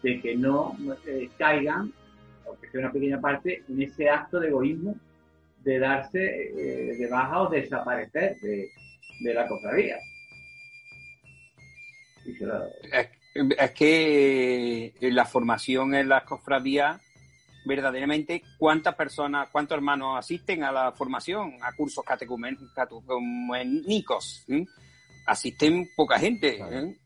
[0.03, 1.93] de que no eh, caigan
[2.47, 4.97] aunque sea una pequeña parte, en ese acto de egoísmo
[5.63, 9.97] de darse eh, de baja o desaparecer de, la cofradía.
[12.93, 17.01] Es, que la formación en las cofradías,
[17.67, 24.47] verdaderamente, ¿cuántas personas, cuántos hermanos asisten a la formación, a cursos catecuménicos?
[25.27, 26.59] Asisten poca gente.
[26.61, 26.97] ¿eh?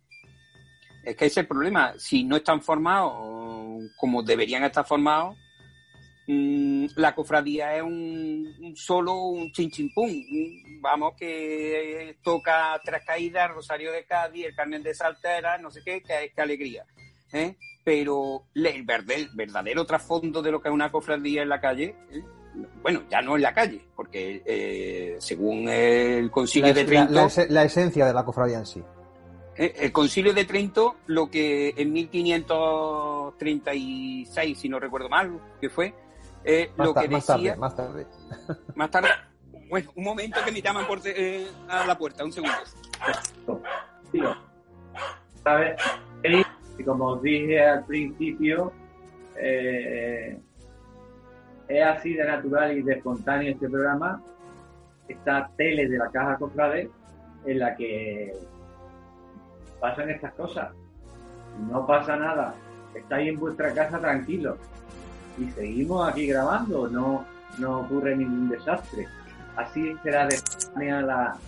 [1.02, 1.94] Es que ese es el problema.
[1.98, 5.36] Si no están formados como deberían estar formados,
[6.26, 10.11] mm, la cofradía es un, solo un chin chin pum.
[10.82, 16.02] Vamos, que toca tres caídas, Rosario de Cádiz, el Carmen de Saltera, no sé qué,
[16.02, 16.84] qué, alegría.
[17.32, 17.56] ¿eh?
[17.83, 22.22] Pero el verdadero, trasfondo de lo que es una cofradía en la calle, ¿eh?
[22.83, 27.28] bueno, ya no en la calle, porque según el Concilio de Trento...
[27.49, 28.83] la esencia de la cofradía en sí.
[29.61, 35.93] Eh, el Concilio de Trento, lo que en 1536, si no recuerdo mal, que fue,
[36.45, 37.57] eh, lo que decía...
[37.57, 38.07] Más tarde,
[38.74, 39.11] más tarde.
[39.68, 42.57] Bueno, un momento que me llaman por, eh, a la puerta, un segundo.
[45.45, 45.78] ¿Sabes?
[46.81, 48.72] Y como os dije al principio,
[49.37, 50.39] es
[51.85, 54.22] así de natural y de espontáneo este programa,
[55.07, 56.89] esta tele de la Caja Cofrade,
[57.45, 58.33] en la que
[59.78, 60.70] pasan estas cosas.
[61.70, 62.55] No pasa nada.
[62.95, 64.57] Estáis en vuestra casa tranquilos.
[65.37, 66.89] Y seguimos aquí grabando.
[66.89, 67.26] No,
[67.59, 69.07] no ocurre ningún desastre.
[69.55, 70.39] Así será de
[71.03, 71.39] la,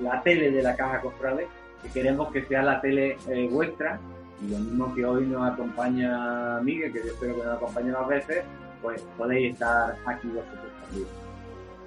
[0.00, 1.46] la tele de la caja Cofrade,
[1.82, 4.00] que queremos que sea la tele eh, vuestra.
[4.42, 8.08] Y lo mismo que hoy nos acompaña Miguel, que yo espero que nos acompañe más
[8.08, 8.44] veces,
[8.80, 11.08] pues podéis estar aquí vosotros también.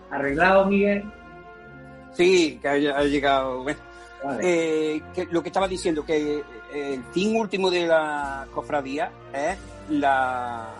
[0.09, 1.03] ¿Arreglado, Miguel?
[2.13, 3.65] Sí, que ha, llegado.
[4.41, 5.01] Eh,
[5.31, 6.39] lo que estaba diciendo, que
[6.73, 9.57] eh, el fin último de la cofradía es
[9.89, 10.73] la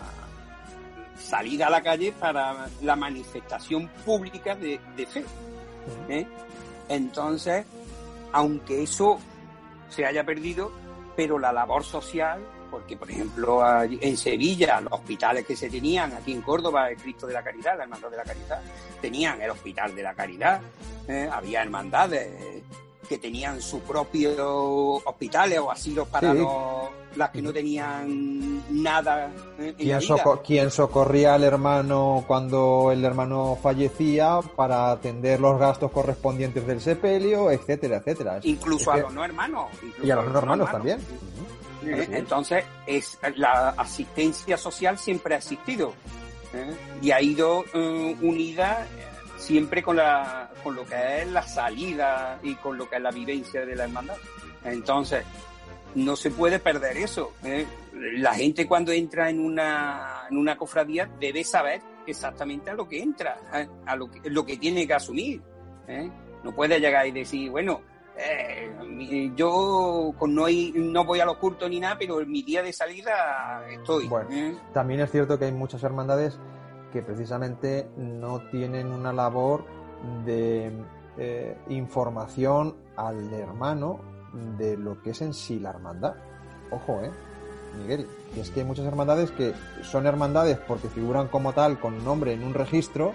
[1.18, 5.24] salida a la calle para la manifestación pública de, fe.
[6.08, 6.26] ¿eh?
[6.88, 7.66] Entonces,
[8.32, 9.18] aunque eso
[9.88, 10.72] se haya perdido,
[11.16, 12.40] pero la labor social,
[12.70, 17.26] porque por ejemplo en Sevilla, los hospitales que se tenían, aquí en Córdoba, el Cristo
[17.26, 18.60] de la Caridad, la Hermandad de la Caridad,
[19.00, 20.60] tenían el Hospital de la Caridad,
[21.32, 22.62] había hermandades
[23.06, 26.34] que tenían sus propios hospitales o asilos para
[27.16, 29.32] las que no tenían nada.
[29.58, 29.74] En
[30.44, 37.50] ¿Quién, socorría al hermano cuando el hermano fallecía para atender los gastos correspondientes del sepelio,
[37.50, 38.40] etcétera, etcétera?
[38.42, 39.66] Incluso a los no hermanos.
[40.02, 40.98] Y a los no hermanos, también.
[41.86, 42.08] ¿Eh?
[42.12, 45.92] Entonces, es la asistencia social siempre ha existido
[46.52, 46.74] ¿eh?
[47.00, 48.86] y ha ido eh, unida
[49.36, 53.10] siempre con, la, con lo que es la salida y con lo que es la
[53.10, 54.16] vivencia de la hermandad.
[54.64, 55.24] Entonces,
[55.94, 57.32] no se puede perder eso.
[57.44, 57.66] ¿eh?
[58.16, 63.02] La gente cuando entra en una, en una cofradía debe saber exactamente a lo que
[63.02, 63.68] entra, ¿eh?
[63.86, 65.42] a lo que, lo que tiene que asumir.
[65.88, 66.10] ¿eh?
[66.44, 67.80] No puede llegar y decir, bueno,
[69.34, 73.66] yo no, no voy a los cultos ni nada, pero en mi día de salida
[73.70, 74.06] estoy.
[74.06, 76.38] Bueno, también es cierto que hay muchas hermandades
[76.96, 79.66] que precisamente no tienen una labor
[80.24, 80.72] de
[81.18, 84.00] eh, información al hermano
[84.56, 86.14] de lo que es en sí la hermandad.
[86.70, 87.10] Ojo, ¿eh?
[87.78, 92.32] Miguel, es que hay muchas hermandades que son hermandades porque figuran como tal con nombre
[92.32, 93.12] en un registro,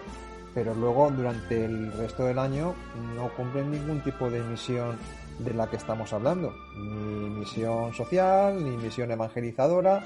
[0.53, 2.75] pero luego durante el resto del año
[3.15, 4.95] no cumplen ningún tipo de misión
[5.39, 10.03] de la que estamos hablando, ni misión social, ni misión evangelizadora,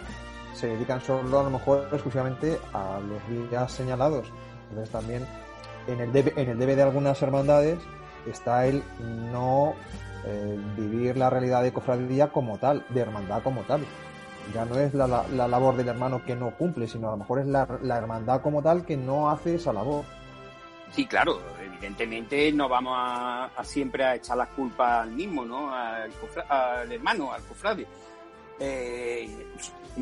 [0.56, 4.32] se dedican solo a lo mejor exclusivamente a los días señalados.
[4.70, 5.28] Entonces también
[5.88, 7.78] en el debe, en el debe de algunas hermandades
[8.26, 8.84] está el
[9.32, 9.76] no
[10.26, 13.86] eh, vivir la realidad de cofradía como tal, de hermandad como tal.
[14.54, 17.40] Ya no es la, la, labor del hermano que no cumple, sino a lo mejor
[17.40, 20.06] es la, la hermandad como tal que no hace esa labor.
[20.92, 25.74] Sí, claro, evidentemente no vamos a, siempre a echar las culpas al mismo, ¿no?
[25.74, 26.12] Al,
[26.48, 27.88] al hermano, al cofrade.
[28.60, 29.48] Eh,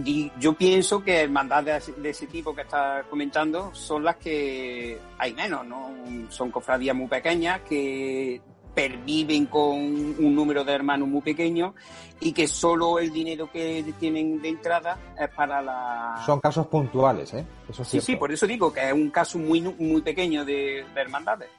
[0.04, 5.34] y yo pienso que hermandades de, ese tipo que estás comentando son las que hay
[5.34, 5.92] menos, ¿no?
[6.30, 8.42] Son cofradías muy pequeñas que
[8.74, 11.76] perviven con un número de hermanos muy pequeño
[12.20, 16.24] y que solo el dinero que tienen de entrada es para la...
[16.26, 17.46] Son casos puntuales, ¿eh?
[17.70, 21.02] Eso sí, sí, por eso digo que es un caso muy, muy pequeño de, de
[21.02, 21.50] hermandades.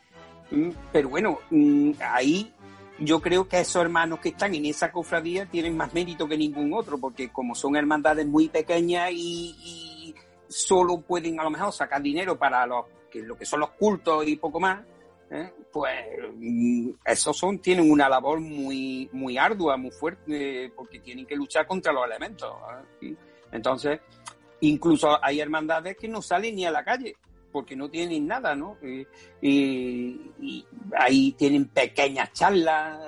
[0.51, 2.53] Mm, pero bueno, mm, ahí
[3.05, 6.73] yo creo que esos hermanos que están en esa cofradía tienen más mérito que ningún
[6.75, 10.15] otro, porque como son hermandades muy pequeñas y,
[10.47, 14.25] solo pueden a lo mejor sacar dinero para los, que, lo que son los cultos
[14.29, 14.85] y poco más,
[15.31, 15.53] ¿eh?
[15.73, 15.93] pues
[16.37, 21.67] mm, esos son, tienen una labor muy, muy ardua, muy fuerte, porque tienen que luchar
[21.67, 22.55] contra los elementos.
[23.01, 23.17] ¿eh?
[23.51, 24.01] Entonces,
[24.61, 27.17] incluso hay hermandades que no salen ni a la calle
[27.55, 28.77] porque no tienen nada, ¿no?
[29.41, 30.67] y
[30.99, 32.99] ahí tienen pequeñas charlas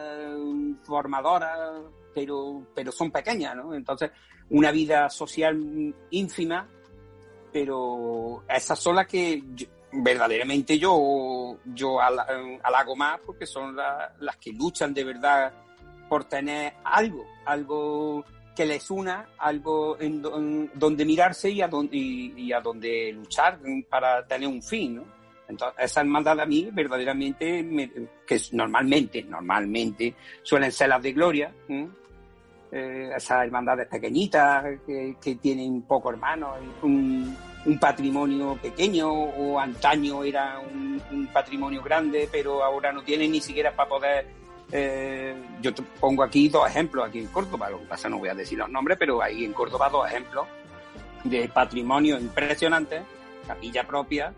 [0.84, 1.82] formadoras,
[2.14, 3.74] pero, pero son pequeñas, ¿no?
[3.74, 4.12] Entonces,
[4.50, 6.68] una vida social ínfima,
[7.52, 9.42] pero esas son las que
[9.90, 15.52] verdaderamente yo, yo halago más porque son las que luchan de verdad
[16.08, 18.24] por tener algo, algo
[18.56, 20.22] que les una, algo en,
[20.74, 25.02] donde mirarse y a donde, luchar para tener un fin.
[25.48, 27.90] Entonces, esa hermandad a mí verdaderamente,
[28.26, 31.52] que normalmente, normalmente suelen ser las de gloria,
[32.72, 40.24] eh, esas hermandades pequeñitas que, que tienen poco hermano, un, un, patrimonio pequeño o antaño
[40.24, 45.72] era un, un, patrimonio grande, pero ahora no tienen ni siquiera para poder eh, yo
[45.72, 48.58] te pongo aquí dos ejemplos, aquí en Córdoba, lo que pasa no voy a decir
[48.58, 50.46] los nombres, pero ahí en Córdoba dos ejemplos
[51.24, 53.02] de patrimonio impresionante,
[53.46, 54.32] capilla propia,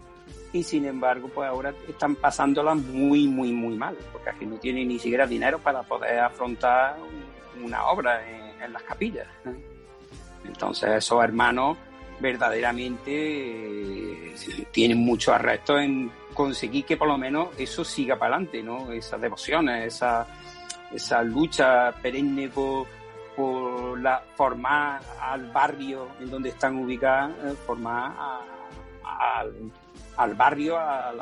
[0.53, 4.89] y sin embargo, pues ahora están pasándolas muy, muy, muy mal, porque aquí no tienen
[4.89, 6.97] ni siquiera dinero para poder afrontar
[7.63, 9.27] una obra en, las capillas.
[10.45, 11.79] Entonces, esos hermanos
[12.21, 13.11] verdaderamente
[14.33, 14.35] eh,
[14.73, 18.93] tienen mucho arresto en conseguir que por lo menos eso siga para adelante, ¿no?
[18.93, 20.25] Esas devociones, esa,
[20.93, 22.87] esa lucha perenne por,
[23.35, 23.99] por
[24.37, 28.13] formar al barrio en donde están ubicadas, eh, formar
[30.17, 31.13] al, barrio, a,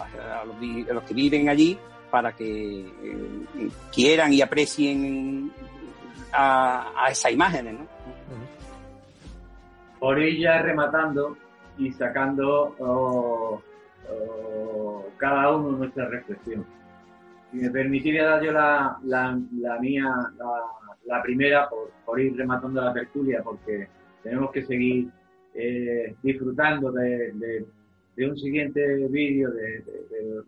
[0.45, 1.79] los, que viven allí,
[2.11, 5.51] para que eh, quieran y aprecien
[6.31, 7.87] a, esas imágenes, ¿no?
[9.99, 11.39] Por ella rematando
[11.79, 13.63] y sacando oh,
[15.19, 16.65] cada uno nuestra reflexión.
[17.51, 20.09] Si me permitiría dar yo la, la, mía,
[21.07, 21.69] la, primera,
[22.05, 23.89] por, ir rematando la tertulia, porque
[24.23, 25.09] tenemos que seguir
[25.55, 27.33] eh, disfrutando de,
[28.17, 29.83] de, un siguiente vídeo de,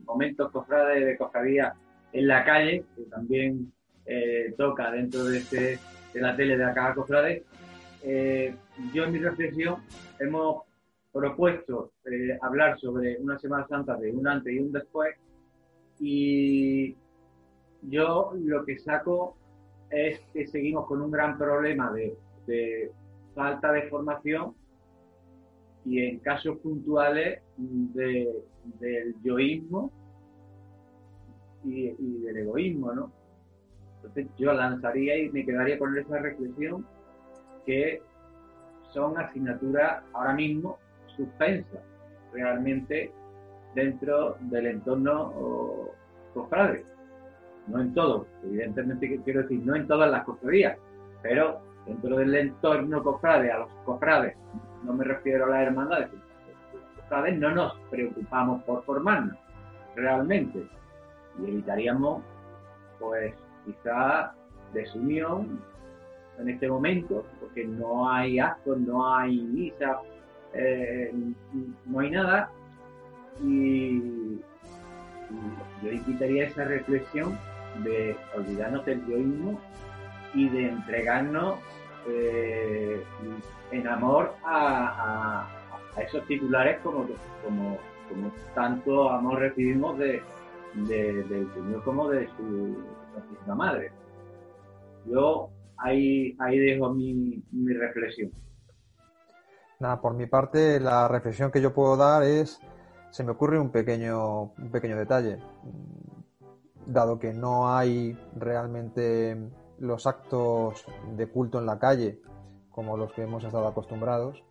[0.04, 1.74] momentos cofrades de cofradía
[2.12, 3.72] en la calle, que también
[4.06, 5.78] eh, toca dentro de, este,
[6.14, 7.44] de la tele de la Caja Cofrade.
[8.02, 8.54] Eh,
[8.94, 9.76] yo en mi reflexión
[10.18, 10.62] hemos
[11.18, 15.16] propuesto eh, hablar sobre una Semana Santa de un antes y un después
[15.98, 16.96] y
[17.82, 19.36] yo lo que saco
[19.90, 22.92] es que seguimos con un gran problema de,
[23.34, 24.54] falta de formación
[25.84, 28.32] y en casos puntuales de,
[28.78, 29.90] del yoísmo
[31.64, 33.12] y, y, del egoísmo, ¿no?
[33.96, 36.86] Entonces yo lanzaría y me quedaría con esa reflexión
[37.66, 38.00] que
[38.92, 40.78] son asignaturas ahora mismo
[41.18, 41.78] suspensa
[42.32, 43.12] realmente
[43.74, 45.90] dentro del entorno
[46.32, 46.84] cofrade.
[47.66, 50.78] No en todo, evidentemente quiero decir, no en todas las cofradías,
[51.22, 54.34] pero dentro del entorno cofrade, a los cofrades,
[54.84, 56.08] no me refiero a las hermandades,
[56.96, 59.36] cofrades no nos preocupamos por formarnos
[59.96, 60.66] realmente
[61.40, 62.22] y evitaríamos,
[62.98, 63.34] pues,
[63.66, 64.32] quizá
[64.72, 65.60] desunión
[66.38, 70.00] en este momento, porque no hay actos, no hay misa,
[70.54, 71.12] eh,
[71.86, 72.50] no hay nada
[73.42, 74.40] y,
[75.82, 77.38] yo invitaría esa reflexión
[77.84, 79.60] de olvidarnos del yoísmo
[80.34, 81.58] y de entregarnos
[82.08, 83.02] eh,
[83.70, 85.46] en amor a,
[86.02, 87.06] esos titulares como,
[87.44, 87.78] como,
[88.54, 90.22] tanto amor recibimos de,
[90.74, 92.76] del Señor como de su
[93.54, 93.90] Madre.
[95.06, 98.30] Yo ahí, ahí dejo mi, mi reflexión.
[99.80, 102.60] Nada, por mi parte, la reflexión que yo puedo dar es,
[103.10, 105.40] se me ocurre un pequeño, un pequeño detalle.
[106.84, 109.38] Dado que no hay realmente
[109.78, 112.20] los actos de culto en la calle
[112.70, 114.42] como los que hemos estado acostumbrados,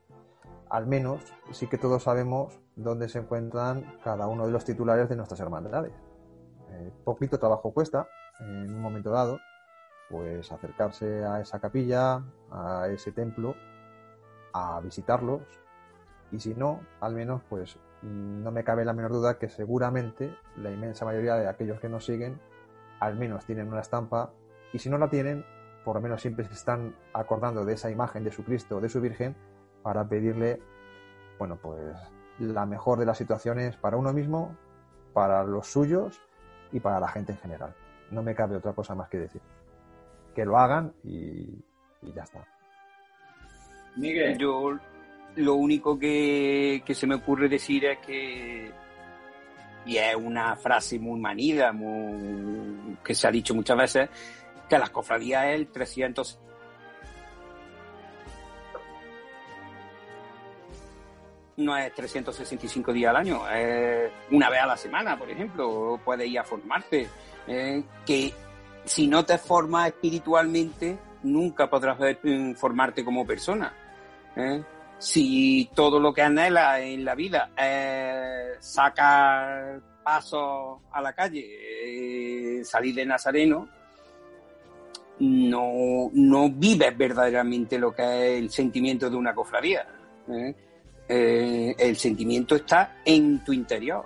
[0.70, 1.22] al menos
[1.52, 5.92] sí que todos sabemos dónde se encuentran cada uno de los titulares de nuestras hermandades.
[6.72, 8.08] Eh, poquito trabajo cuesta,
[8.40, 9.40] en un momento dado,
[10.10, 13.56] pues acercarse a esa capilla, a ese templo
[14.54, 15.42] a visitarlos
[16.32, 20.72] y si no, al menos pues no me cabe la menor duda que seguramente la
[20.72, 22.40] inmensa mayoría de aquellos que nos siguen
[23.00, 24.32] al menos tienen una estampa
[24.74, 25.46] y si no la tienen,
[25.86, 28.90] por lo menos siempre se están acordando de esa imagen de su Cristo o de
[28.90, 29.36] su Virgen
[29.84, 30.62] para pedirle,
[31.40, 31.96] bueno, pues
[32.40, 34.56] la mejor de las situaciones para uno mismo,
[35.14, 36.22] para los suyos
[36.72, 37.74] y para la gente en general.
[38.12, 39.42] No me cabe otra cosa más que decir.
[40.36, 41.64] Que lo hagan y
[42.14, 42.46] ya está.
[43.98, 44.38] Miguel.
[44.38, 44.78] Yo
[45.36, 48.72] lo único que, se me ocurre decir es que,
[49.86, 54.10] y es una frase muy manida, muy, que se ha dicho muchas veces,
[54.70, 56.40] que las cofradías es el 300
[61.58, 66.28] no es 365 días al año, es una vez a la semana, por ejemplo, puedes
[66.28, 67.08] ir a formarte.
[67.48, 67.84] ¿eh?
[68.06, 68.34] que
[68.86, 73.74] si no te formas espiritualmente, nunca podrás mm, formarte como persona.
[74.38, 74.64] ¿Eh?
[75.00, 81.46] Si todo lo que anhela en la vida es sacar pasos a la calle,
[82.60, 83.68] eh, salir de Nazareno,
[85.20, 89.86] no, no vives verdaderamente lo que es el sentimiento de una cofradía.
[91.10, 94.06] Eh, el sentimiento está en tu interior.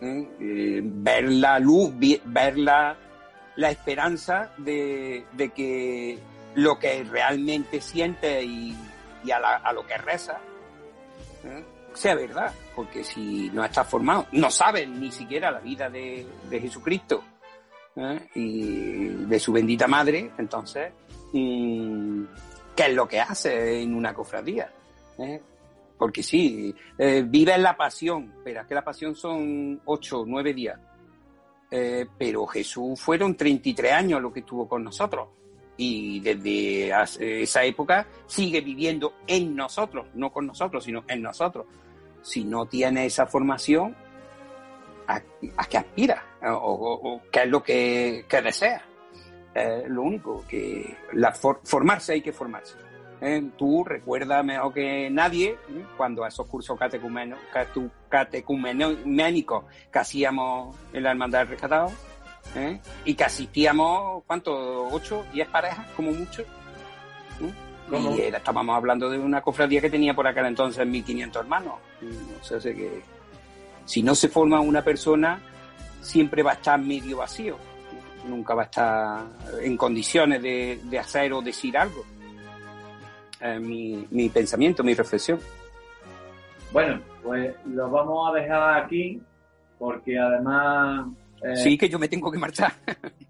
[0.00, 0.28] ¿eh?
[0.40, 1.92] Eh, ver la luz,
[2.24, 2.96] ver la,
[3.56, 6.18] esperanza de, que
[6.56, 8.74] lo que realmente sientes y,
[9.30, 10.40] a, lo que reza
[11.94, 12.52] sea verdad.
[12.74, 17.22] Porque si no estás formado, no sabes ni siquiera la vida de, Jesucristo
[18.34, 20.92] y de su bendita madre, entonces,
[21.32, 22.24] mm,
[22.74, 24.70] ¿qué es lo que hace en una cofradía?
[25.98, 30.52] Porque sí, eh, vive en la pasión, pero es que la pasión son ocho, nueve
[30.52, 30.78] días.
[31.70, 35.28] Eh, pero Jesús fueron 33 años lo que estuvo con nosotros.
[35.84, 36.92] Y desde
[37.42, 41.66] esa época sigue viviendo en nosotros, no con nosotros, sino en nosotros.
[42.22, 43.96] Si no tiene esa formación,
[45.08, 45.20] ¿a,
[45.68, 46.22] qué aspira?
[46.44, 48.84] O, qué es lo que, desea?
[49.88, 52.76] lo único, que la formarse hay que formarse.
[53.20, 53.50] ¿eh?
[53.56, 55.84] tú recuerdas mejor que nadie ¿eh?
[55.96, 56.78] cuando a esos cursos
[58.08, 61.90] catecuménicos que hacíamos en la Hermandad del Rescatado
[62.56, 62.80] ¿eh?
[63.04, 64.88] y que asistíamos, ¿cuánto?
[64.88, 65.24] ¿Ocho?
[65.32, 65.86] ¿Diez parejas?
[65.96, 66.44] Como mucho.
[67.90, 71.74] Y estábamos hablando de una cofradía que tenía por aquel entonces 1500 hermanos.
[72.40, 73.02] O sea, sé que
[73.84, 75.40] si no se forma una persona,
[76.00, 77.56] siempre va a estar medio vacío.
[78.26, 79.20] Nunca va a estar
[79.62, 82.04] en condiciones de, de hacer o decir algo.
[83.42, 85.40] Eh, mi, pensamiento, mi reflexión.
[86.72, 89.20] Bueno, pues lo vamos a dejar aquí
[89.78, 91.08] porque además...
[91.44, 92.72] Eh, sí, que yo me tengo que marchar.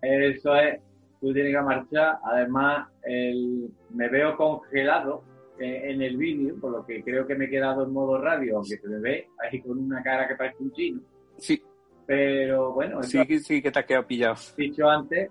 [0.03, 0.81] eso es,
[1.21, 2.19] tú tienes que marchar.
[2.25, 5.25] Además, el, me veo congelado
[5.59, 8.79] en el vídeo, por lo que creo que me he quedado en modo radio, aunque
[8.79, 11.01] se me ve ahí con una cara que parece un chino.
[11.39, 11.63] Sí.
[12.05, 13.03] Pero bueno...
[13.03, 14.35] Sí, sí, que te has quedado pillado.
[14.57, 15.31] Dicho antes,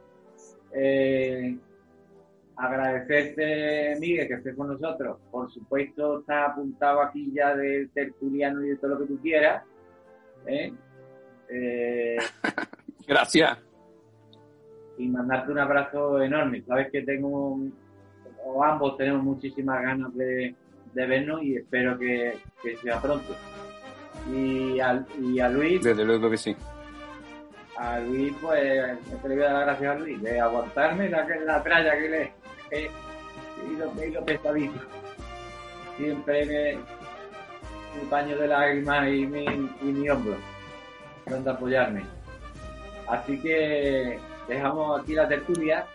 [0.74, 1.58] eh,
[2.56, 5.18] agradecerte, Miguel, que estés con nosotros.
[5.30, 9.64] Por supuesto, está apuntado aquí ya del tertuliano y de todo lo que tú quieras.
[10.46, 10.74] ¿eh?
[11.50, 12.18] Eh,
[13.08, 13.58] Gracias.
[14.98, 16.62] Y mandarte un abrazo enorme.
[16.64, 17.60] Sabes que tengo,
[18.46, 20.56] o ambos tenemos muchísimas ganas de,
[20.94, 22.38] vernos y espero que,
[22.82, 23.36] sea pronto.
[24.32, 25.84] Y a, y a Luis.
[25.84, 26.56] Desde luego que sí
[27.82, 31.98] a Luis, pues, le voy a dar gracias a Luis de aguantarme la, la tralla
[31.98, 32.32] que le,
[32.70, 34.80] he ido pesadito.
[35.98, 36.74] Siempre me,
[38.00, 40.36] mi paño de lágrimas y mi, y mi hombro,
[41.28, 42.04] donde apoyarme.
[43.12, 45.86] Así que dejamos aquí la tertulia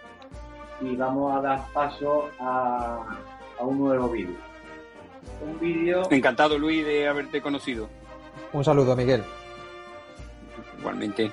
[0.82, 3.18] y vamos a dar paso a,
[3.58, 4.36] a un nuevo vídeo.
[5.42, 6.02] Un vídeo.
[6.10, 7.88] Encantado, Luis, de haberte conocido.
[8.52, 9.24] Un saludo, Miguel.
[10.78, 11.32] Igualmente.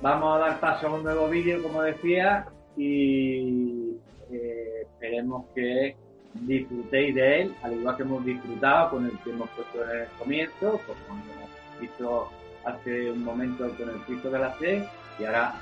[0.00, 3.96] Vamos a dar paso a un nuevo vídeo, como decía, y
[4.30, 5.96] eh, esperemos que
[6.34, 10.08] disfrutéis de él, al igual que hemos disfrutado con el que hemos puesto en el
[10.16, 12.30] comienzo, pues como hemos visto
[12.64, 14.88] hace un momento con el Cristo de la C,
[15.18, 15.54] y ahora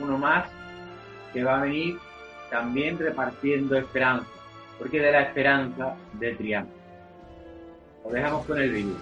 [0.00, 0.44] uno más
[1.32, 1.98] que va a venir
[2.50, 4.26] también repartiendo esperanza,
[4.78, 6.70] porque de la esperanza de triunfo.
[8.04, 8.96] Lo dejamos con el vídeo.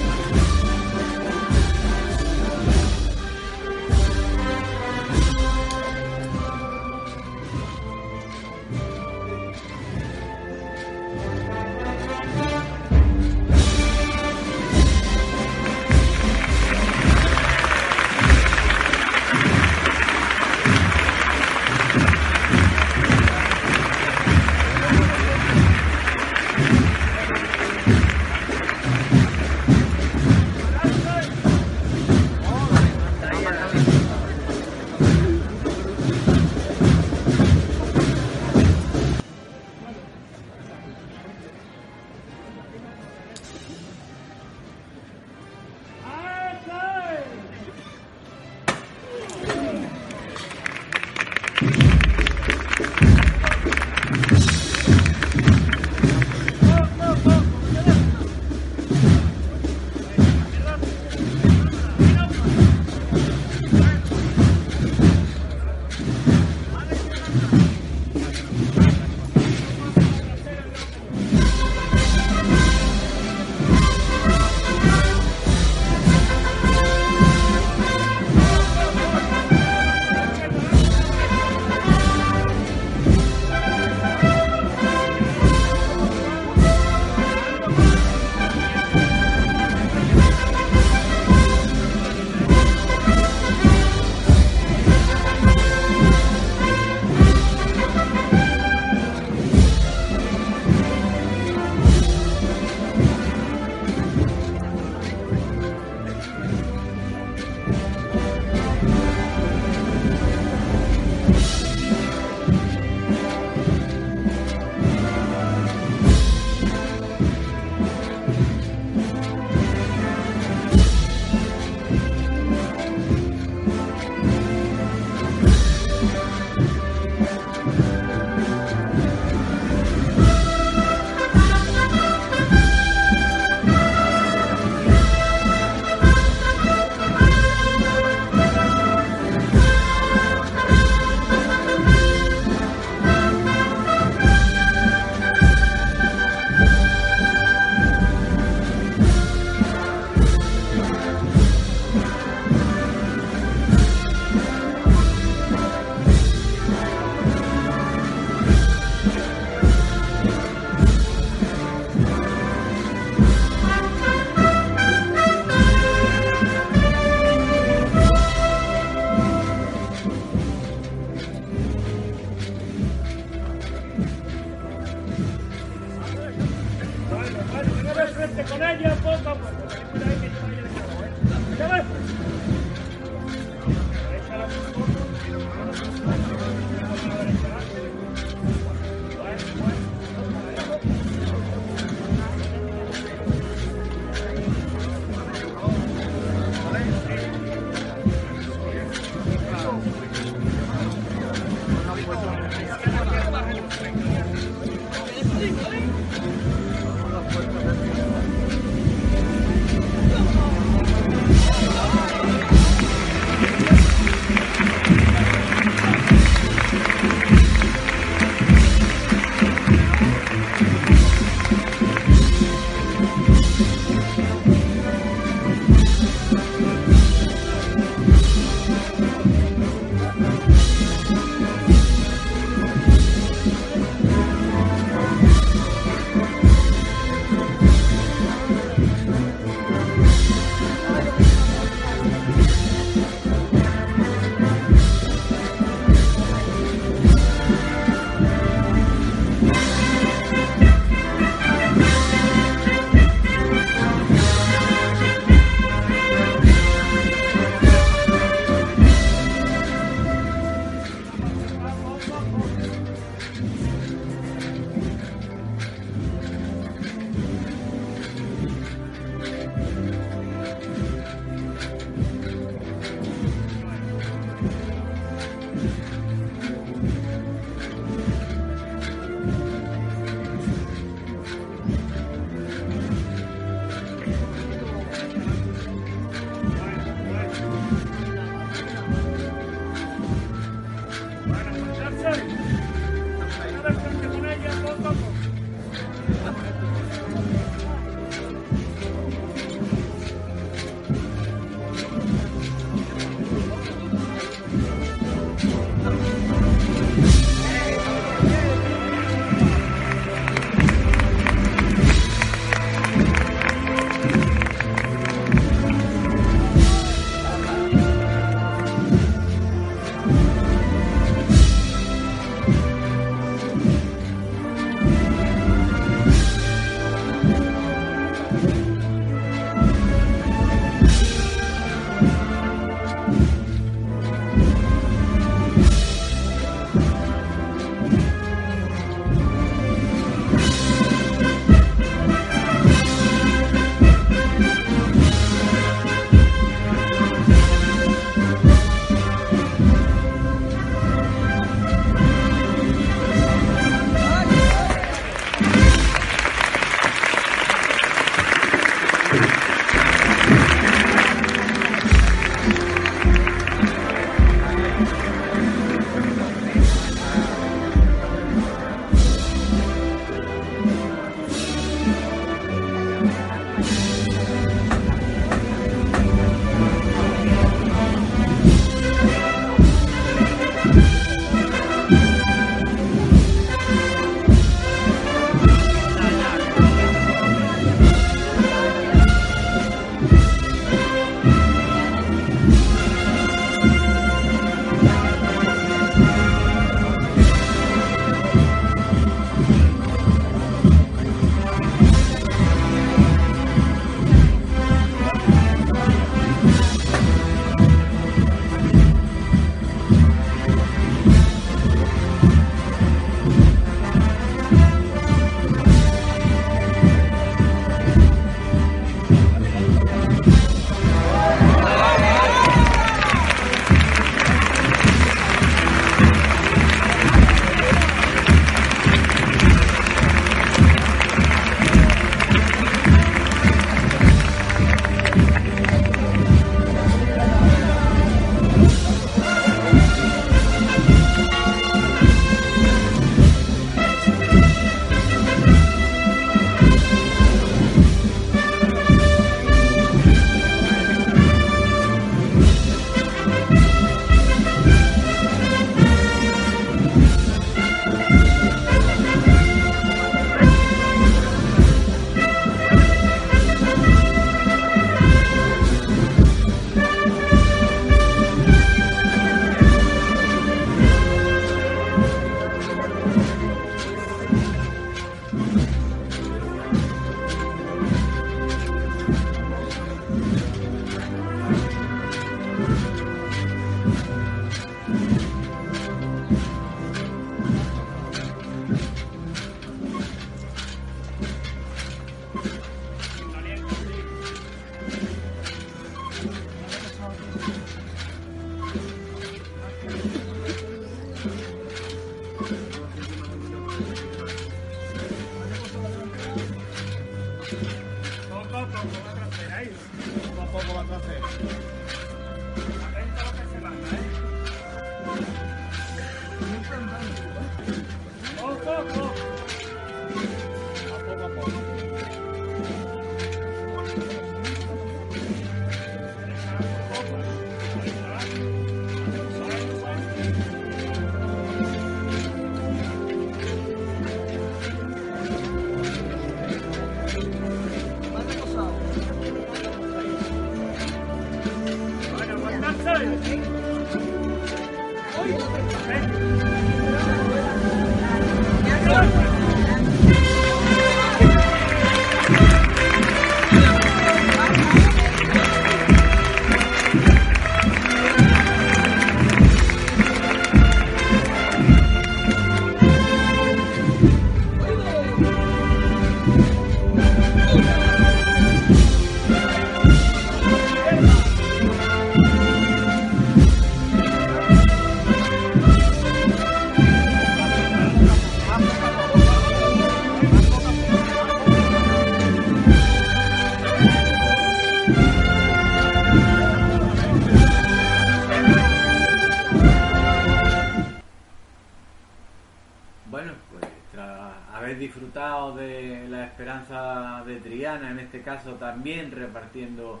[598.58, 600.00] También repartiendo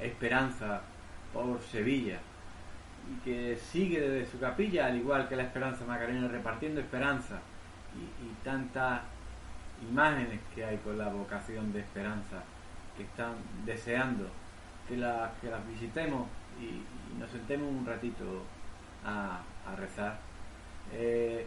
[0.00, 0.82] esperanza
[1.32, 2.18] por Sevilla
[3.10, 7.40] y que sigue desde su capilla, al igual que la Esperanza Macarena, repartiendo esperanza
[7.94, 9.00] y, tantas
[9.90, 12.42] imágenes que hay con la vocación de esperanza
[12.96, 13.34] que están
[13.66, 14.28] deseando
[14.88, 16.28] que, la, que las visitemos
[16.60, 16.82] y,
[17.18, 18.42] nos sentemos un ratito
[19.04, 19.40] a,
[19.76, 20.18] rezar.
[20.92, 21.46] Eh,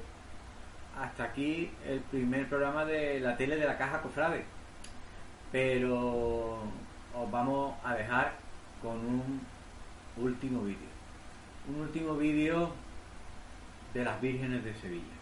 [1.00, 4.46] hasta aquí el primer programa de la tele de la Caja Cofrade
[5.56, 6.60] pero
[7.16, 8.34] os vamos a dejar
[8.82, 9.40] con un
[10.18, 10.92] último vídeo.
[11.70, 12.74] Un último vídeo
[13.94, 15.16] de las vírgenes de Sevilla.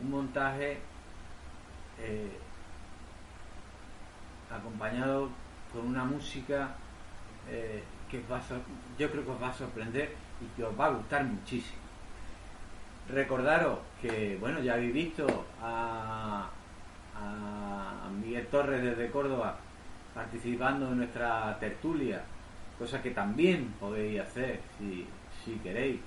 [0.00, 0.78] Un montaje
[2.00, 2.38] eh,
[4.50, 5.28] acompañado
[5.70, 6.70] con una música
[7.50, 8.42] eh, que va a
[8.98, 11.82] yo creo que os va a sorprender y que os va a gustar muchísimo.
[13.10, 15.26] Recordaros que, bueno, ya habéis visto
[15.62, 16.48] a,
[17.18, 19.58] a Miguel Torres desde Córdoba
[20.14, 22.22] participando en nuestra tertulia,
[22.76, 25.06] cosa que también podéis hacer si,
[25.44, 26.00] si queréis.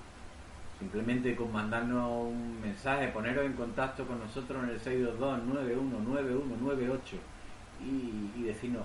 [0.78, 6.98] Simplemente con mandarnos un mensaje, poneros en contacto con nosotros en el 622-919198
[7.80, 8.84] y, y decirnos,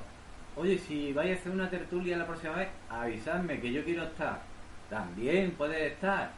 [0.56, 4.42] oye, si vais a hacer una tertulia la próxima vez, avisadme que yo quiero estar.
[4.90, 6.32] También puedes estar.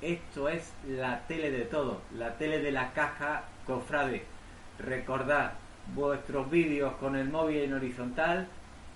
[0.00, 4.24] Esto es la tele de todo, la tele de la caja cofrade.
[4.84, 5.52] Recordad,
[5.94, 8.48] vuestros vídeos con el móvil en horizontal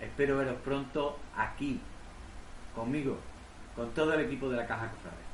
[0.00, 1.80] Espero veros pronto aquí,
[2.74, 3.18] conmigo,
[3.74, 5.25] con todo el equipo de la Caja Cofrade.